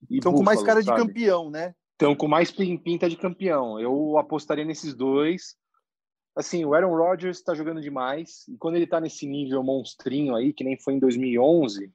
[0.08, 0.98] e Estão com mais cara sabe?
[0.98, 1.74] de campeão, né?
[1.94, 3.80] Estão com mais pinta de campeão.
[3.80, 5.58] Eu apostaria nesses dois.
[6.40, 10.54] Assim, o Aaron Rodgers está jogando demais e quando ele está nesse nível monstrinho aí,
[10.54, 11.94] que nem foi em 2011,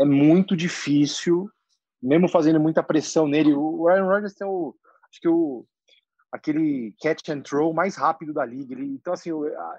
[0.00, 1.48] é muito difícil,
[2.02, 3.54] mesmo fazendo muita pressão nele.
[3.54, 4.74] O Aaron Rodgers tem o,
[5.08, 5.64] acho que o
[6.32, 8.74] aquele catch and throw mais rápido da liga.
[8.74, 9.30] Ele, então assim,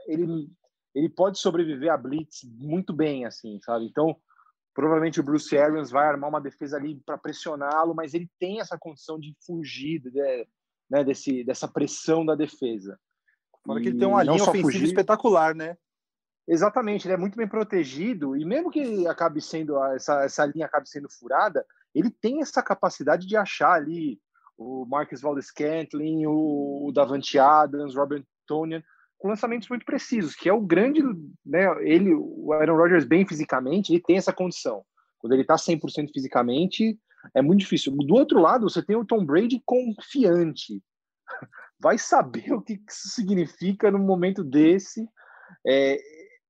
[0.07, 0.49] ele
[0.95, 3.85] ele pode sobreviver a blitz muito bem, assim, sabe?
[3.85, 4.15] Então,
[4.73, 8.77] provavelmente o Bruce Arians vai armar uma defesa ali para pressioná-lo, mas ele tem essa
[8.77, 10.47] condição de fugir de,
[10.89, 12.97] né, desse, dessa pressão da defesa.
[13.69, 14.83] Fora que ele tem uma linha ofensiva fugir.
[14.83, 15.77] espetacular, né?
[16.47, 20.89] Exatamente, ele é muito bem protegido e mesmo que acabe sendo essa, essa linha acabe
[20.89, 21.63] sendo furada,
[21.93, 24.19] ele tem essa capacidade de achar ali
[24.57, 28.83] o Marcus Valdes-Scantling, o Davante Adams, Robert Tonian,
[29.19, 31.03] com lançamentos muito precisos, que é o grande,
[31.45, 34.83] né, ele, o Aaron Rodgers bem fisicamente, ele tem essa condição.
[35.19, 36.97] Quando ele está 100% fisicamente,
[37.35, 37.95] é muito difícil.
[37.95, 40.81] Do outro lado, você tem o Tom Brady confiante.
[41.79, 45.07] Vai saber o que isso significa no momento desse.
[45.65, 45.97] É,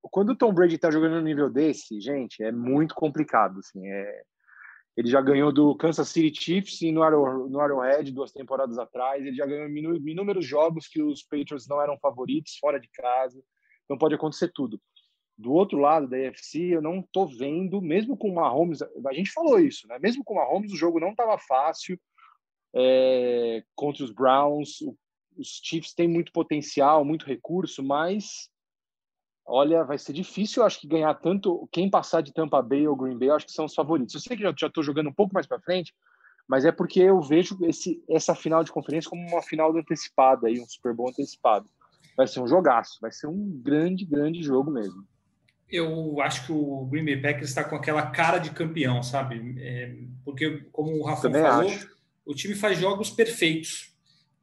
[0.02, 3.60] quando o Tom Brady está jogando no nível desse, gente, é muito complicado.
[3.60, 4.22] Assim, é,
[4.98, 9.26] Ele já ganhou do Kansas City Chiefs e no, Arrow, no Arrowhead duas temporadas atrás.
[9.26, 9.68] Ele já ganhou
[10.08, 13.42] inúmeros jogos que os Patriots não eram favoritos fora de casa.
[13.86, 14.80] Então pode acontecer tudo.
[15.38, 19.32] Do outro lado da AFC, eu não tô vendo, mesmo com o Mahomes, a gente
[19.32, 19.98] falou isso, né?
[19.98, 21.98] Mesmo com o Mahomes, o jogo não estava fácil
[22.76, 24.80] é, contra os Browns.
[25.40, 28.50] Os Chiefs têm muito potencial, muito recurso, mas
[29.46, 31.68] olha, vai ser difícil, eu acho que ganhar tanto.
[31.72, 34.14] Quem passar de Tampa Bay ou Green Bay, eu acho que são os favoritos.
[34.14, 35.94] Eu sei que já estou jogando um pouco mais para frente,
[36.48, 40.60] mas é porque eu vejo esse, essa final de conferência como uma final antecipada, aí,
[40.60, 41.70] um Super Bowl antecipado.
[42.16, 45.08] Vai ser um jogaço, vai ser um grande, grande jogo mesmo.
[45.72, 49.56] Eu acho que o Green Bay Packers está com aquela cara de campeão, sabe?
[49.60, 51.88] É, porque, como o Rafa falou, acho.
[52.26, 53.89] o time faz jogos perfeitos.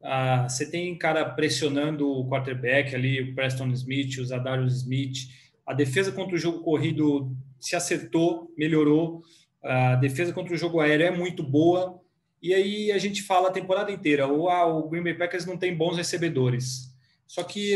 [0.08, 5.28] Ah, você tem cara pressionando o quarterback ali, o Preston Smith, o Zadarius Smith.
[5.66, 9.22] A defesa contra o jogo corrido se acertou, melhorou.
[9.62, 12.00] A defesa contra o jogo aéreo é muito boa.
[12.40, 15.56] E aí a gente fala a temporada inteira: o, ah, o Green Bay Packers não
[15.56, 16.94] tem bons recebedores.
[17.26, 17.74] Só que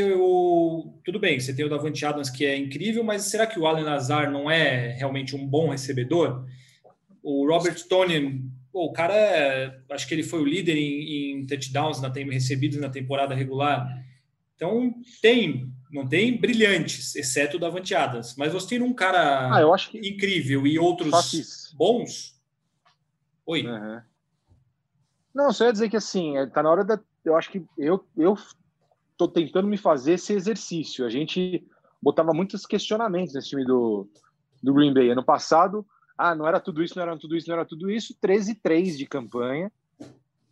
[1.04, 3.82] tudo bem, você tem o Davante Adams que é incrível, mas será que o Allen
[3.82, 6.46] Lazar não é realmente um bom recebedor?
[7.20, 11.46] O Robert Tony Pô, o cara, é, acho que ele foi o líder em, em
[11.46, 13.88] touchdowns na, recebidos na temporada regular.
[14.54, 18.36] Então, tem, não tem brilhantes, exceto o Davante Adams.
[18.36, 19.98] Mas você tem um cara ah, que...
[19.98, 22.38] incrível e outros bons.
[23.46, 23.66] Oi.
[23.66, 24.00] Uhum.
[25.34, 27.00] Não, só ia dizer que assim, é, tá na hora da.
[27.24, 28.36] Eu acho que eu, eu
[29.16, 31.04] tô tentando me fazer esse exercício.
[31.04, 31.66] A gente
[32.02, 34.08] botava muitos questionamentos nesse time do,
[34.62, 35.10] do Green Bay.
[35.10, 35.86] Ano passado,
[36.20, 39.06] ah, não era tudo isso, não era tudo isso, não era tudo isso, 13-3 de
[39.06, 39.72] campanha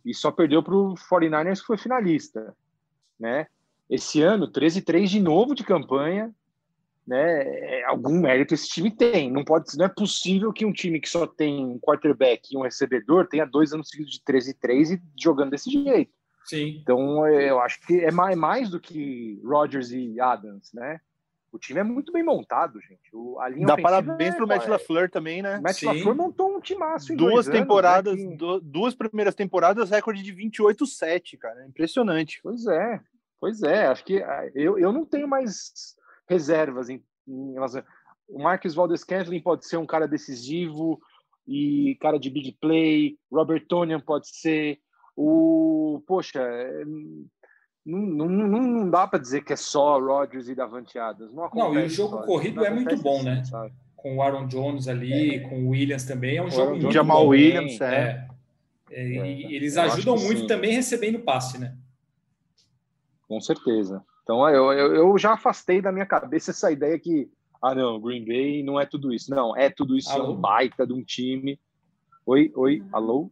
[0.03, 2.55] e só perdeu para o 49ers que foi finalista,
[3.19, 3.47] né?
[3.89, 6.33] Esse ano, 13-3 de novo de campanha,
[7.05, 7.43] né?
[7.43, 9.31] É, algum mérito esse time tem.
[9.31, 12.61] Não pode, não é possível que um time que só tem um quarterback e um
[12.61, 16.11] recebedor tenha dois anos seguidos de 13-3 e jogando desse jeito.
[16.45, 16.79] Sim.
[16.81, 20.99] Então, eu acho que é mais, é mais do que Rodgers e Adams, né?
[21.51, 23.09] O time é muito bem montado, gente.
[23.13, 25.57] O, a linha Dá parabéns é, pro Matt LaFleur também, né?
[25.57, 25.87] O Matt Sim.
[25.87, 28.37] LaFleur montou um timaço em duas temporadas, anos, né?
[28.37, 28.59] que...
[28.63, 31.65] duas primeiras temporadas, recorde de 28-7, cara.
[31.65, 32.39] Impressionante.
[32.43, 33.01] Pois é,
[33.39, 33.87] pois é.
[33.87, 35.95] Acho que ah, eu, eu não tenho mais
[36.27, 37.83] reservas em, em relação.
[38.27, 40.99] O Marcus Valdes Scantling pode ser um cara decisivo
[41.47, 43.17] e cara de big play.
[43.31, 44.79] Robert Tonian pode ser.
[45.15, 46.41] O poxa,
[47.85, 51.33] não, não, não dá para dizer que é só Rodgers e Davante Adams.
[51.33, 53.43] Não, não e o jogo corrido é muito bom, né?
[53.43, 53.73] Sabe?
[53.95, 55.39] Com o Aaron Jones ali, é.
[55.39, 57.29] com o Williams também, é um o jogo muito Jamal bom.
[57.29, 58.27] Williams, é.
[58.91, 59.01] é.
[59.01, 59.53] é.
[59.53, 60.47] eles ajudam muito sim.
[60.47, 61.75] também recebendo passe, né?
[63.27, 64.03] Com certeza.
[64.23, 67.29] Então eu, eu, eu, já afastei da minha cabeça essa ideia que,
[67.61, 69.31] ah, não, Green Bay não é tudo isso.
[69.31, 70.25] Não, é tudo isso, alô?
[70.25, 71.59] é um baita de um time.
[72.25, 73.31] Oi, oi, alô?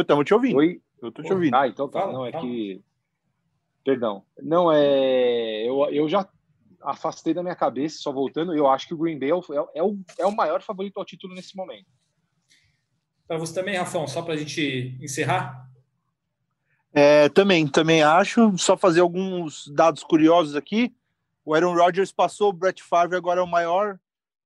[0.00, 0.56] Estamos te ouvindo.
[0.56, 0.80] Oi.
[1.02, 1.54] Eu tô te ouvindo.
[1.54, 2.00] Ah, então tá.
[2.00, 2.44] Fala, não, é fala.
[2.44, 2.82] que
[3.84, 4.24] Perdão.
[4.40, 5.66] Não, é.
[5.66, 6.28] Eu, eu já
[6.82, 9.42] afastei da minha cabeça, só voltando, eu acho que o Green Bay é o,
[9.74, 11.86] é o, é o maior favorito ao título nesse momento.
[13.26, 15.68] Para você também, Rafão, só para a gente encerrar?
[16.92, 18.56] É, também, também acho.
[18.58, 20.92] Só fazer alguns dados curiosos aqui.
[21.44, 23.98] O Aaron Rodgers passou o Brett Favre, agora é o maior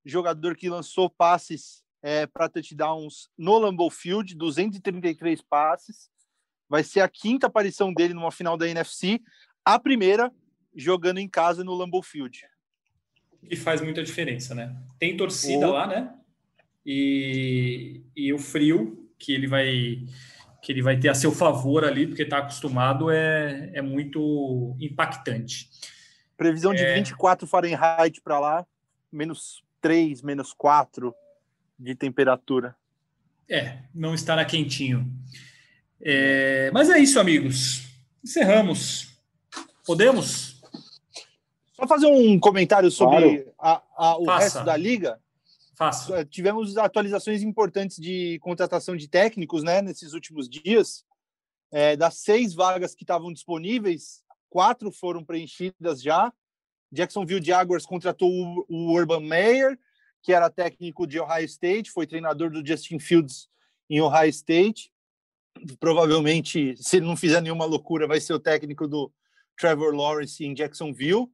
[0.04, 6.10] jogador que lançou passes é, para touchdowns no Lambeau Field, 233 passes.
[6.68, 9.20] Vai ser a quinta aparição dele numa final da NFC,
[9.64, 10.32] a primeira
[10.74, 12.46] jogando em casa no Lambeau Field.
[13.48, 14.74] Que faz muita diferença, né?
[14.98, 16.14] Tem torcida lá, né?
[16.84, 20.04] E, e o frio que ele vai
[20.64, 25.68] que ele vai ter a seu favor ali, porque está acostumado, é, é muito impactante.
[26.38, 26.94] Previsão de é...
[26.94, 28.66] 24 Fahrenheit para lá,
[29.12, 31.14] menos 3, menos 4
[31.78, 32.74] de temperatura.
[33.46, 35.06] É, não estará quentinho.
[36.00, 37.82] É, mas é isso, amigos.
[38.22, 39.08] Encerramos.
[39.86, 40.60] Podemos?
[41.74, 43.54] Só fazer um comentário sobre claro.
[43.58, 44.44] a, a, o Faça.
[44.44, 45.20] resto da liga.
[45.76, 46.20] Faça.
[46.20, 51.04] É, tivemos atualizações importantes de contratação de técnicos né, nesses últimos dias.
[51.72, 56.32] É, das seis vagas que estavam disponíveis, quatro foram preenchidas já.
[56.92, 59.76] Jacksonville Jaguars contratou o, o Urban Meyer,
[60.22, 63.48] que era técnico de Ohio State, foi treinador do Justin Fields
[63.90, 64.93] em Ohio State
[65.78, 69.12] provavelmente, se ele não fizer nenhuma loucura, vai ser o técnico do
[69.56, 71.28] Trevor Lawrence em Jacksonville.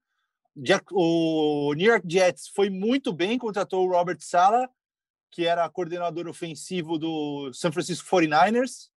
[0.92, 4.68] O New York Jets foi muito bem, contratou o Robert Sala,
[5.30, 8.90] que era coordenador ofensivo do San Francisco 49ers.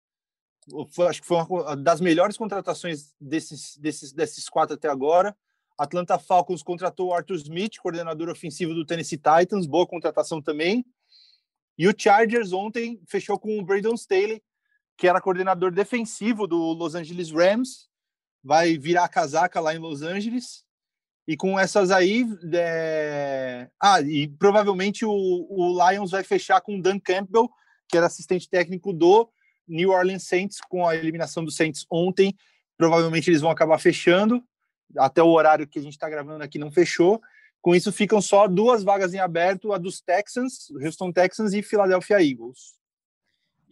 [1.08, 5.36] Acho que foi uma das melhores contratações desses, desses, desses quatro até agora.
[5.76, 10.84] Atlanta Falcons contratou o Arthur Smith, coordenador ofensivo do Tennessee Titans, boa contratação também.
[11.76, 14.42] E o Chargers ontem fechou com o Brandon Staley,
[14.96, 17.88] que era coordenador defensivo do Los Angeles Rams,
[18.42, 20.64] vai virar a casaca lá em Los Angeles.
[21.26, 22.26] E com essas aí.
[22.52, 23.68] É...
[23.80, 27.48] Ah, e provavelmente o, o Lions vai fechar com o Dan Campbell,
[27.88, 29.28] que era assistente técnico do
[29.66, 32.36] New Orleans Saints, com a eliminação do Saints ontem.
[32.76, 34.44] Provavelmente eles vão acabar fechando.
[34.98, 37.20] Até o horário que a gente está gravando aqui não fechou.
[37.62, 42.22] Com isso, ficam só duas vagas em aberto: a dos Texans, Houston Texans e Philadelphia
[42.22, 42.74] Eagles.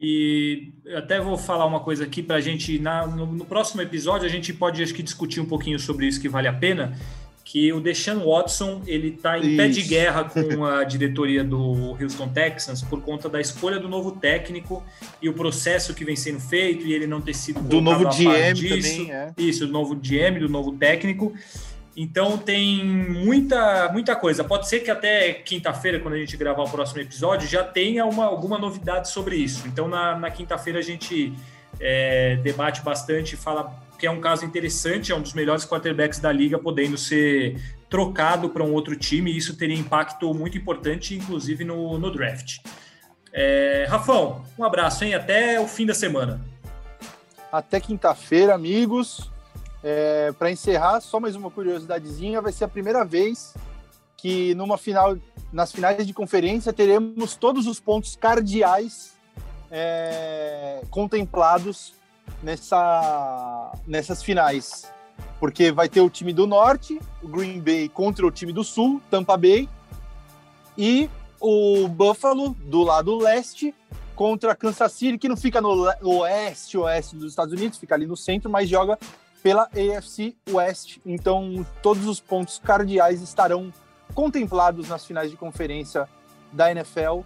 [0.04, 4.26] E até vou falar uma coisa aqui para a gente, na, no, no, próximo episódio,
[4.26, 6.98] a gente pode acho que discutir um pouquinho sobre isso que vale a pena,
[7.44, 9.56] que o Deshaun Watson ele está em isso.
[9.56, 14.10] pé de guerra com a diretoria do Houston Texans por conta da escolha do novo
[14.10, 14.82] técnico
[15.20, 18.54] e o processo que vem sendo feito e ele não ter sido do novo GM
[18.54, 18.90] disso.
[18.90, 19.32] também, é.
[19.38, 21.32] Isso, do novo GM, do novo técnico.
[21.96, 24.42] Então tem muita, muita coisa.
[24.42, 28.24] Pode ser que até quinta-feira, quando a gente gravar o próximo episódio, já tenha uma,
[28.24, 29.68] alguma novidade sobre isso.
[29.68, 31.34] Então na, na quinta-feira a gente
[31.78, 36.32] é, debate bastante, fala que é um caso interessante, é um dos melhores quarterbacks da
[36.32, 37.56] liga, podendo ser
[37.88, 42.58] trocado para um outro time, e isso teria impacto muito importante, inclusive no, no draft.
[43.32, 45.14] É, Rafão, um abraço, hein?
[45.14, 46.44] Até o fim da semana.
[47.52, 49.31] Até quinta-feira, amigos.
[49.82, 53.54] É, para encerrar, só mais uma curiosidadezinha, vai ser a primeira vez
[54.16, 55.16] que numa final,
[55.52, 59.14] nas finais de conferência teremos todos os pontos cardeais
[59.68, 61.94] é, contemplados
[62.40, 64.92] nessa, nessas finais,
[65.40, 69.02] porque vai ter o time do norte, o Green Bay contra o time do sul,
[69.10, 69.68] Tampa Bay,
[70.78, 71.10] e
[71.40, 73.74] o Buffalo do lado leste
[74.14, 75.88] contra Kansas City, que não fica no
[76.20, 78.96] oeste, oeste dos Estados Unidos, fica ali no centro, mas joga
[79.42, 80.98] pela AFC West.
[81.04, 83.72] Então, todos os pontos cardeais estarão
[84.14, 86.08] contemplados nas finais de conferência
[86.52, 87.20] da NFL.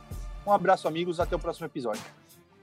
[0.47, 1.21] Um abraço, amigos.
[1.21, 2.03] Até o próximo episódio.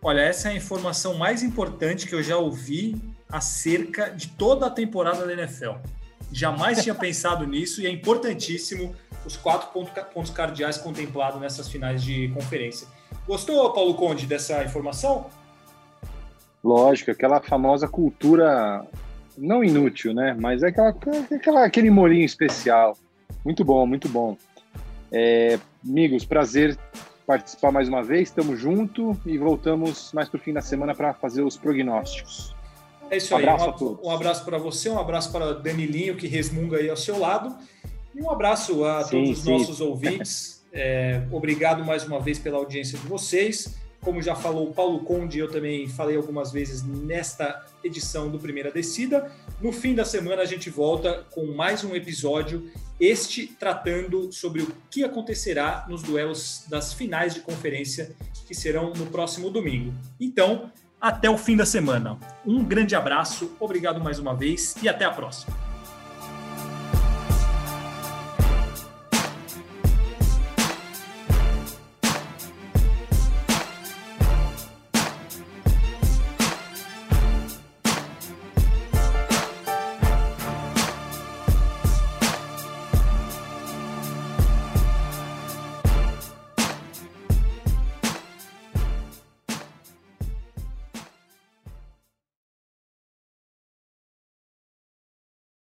[0.02, 4.70] Olha, essa é a informação mais importante que eu já ouvi acerca de toda a
[4.70, 5.76] temporada da NFL.
[6.32, 8.94] Jamais tinha pensado nisso e é importantíssimo
[9.26, 9.70] os quatro
[10.14, 12.88] pontos cardeais contemplados nessas finais de conferência.
[13.26, 15.28] Gostou, Paulo Conde, dessa informação?
[16.62, 18.86] Lógico, aquela famosa cultura
[19.38, 20.36] não inútil, né?
[20.40, 20.96] Mas é aquela,
[21.32, 22.98] aquela, aquele molinho especial.
[23.44, 24.38] Muito bom, muito bom.
[25.12, 26.78] É, amigos, prazer
[27.26, 28.30] participar mais uma vez.
[28.30, 32.56] Estamos junto e voltamos mais para o fim da semana para fazer os prognósticos.
[33.10, 33.48] É isso um aí.
[33.48, 37.20] Abraço um, um abraço para você, um abraço para Danilinho, que resmunga aí ao seu
[37.20, 37.56] lado.
[38.16, 40.64] E um abraço a sim, todos os nossos ouvintes.
[40.72, 43.76] É, obrigado mais uma vez pela audiência de vocês.
[44.04, 48.70] Como já falou o Paulo Conde, eu também falei algumas vezes nesta edição do Primeira
[48.70, 49.32] Descida.
[49.62, 54.68] No fim da semana a gente volta com mais um episódio, este tratando sobre o
[54.92, 58.14] que acontecerá nos duelos das finais de conferência
[58.46, 59.94] que serão no próximo domingo.
[60.20, 62.18] Então, até o fim da semana.
[62.46, 65.73] Um grande abraço, obrigado mais uma vez e até a próxima.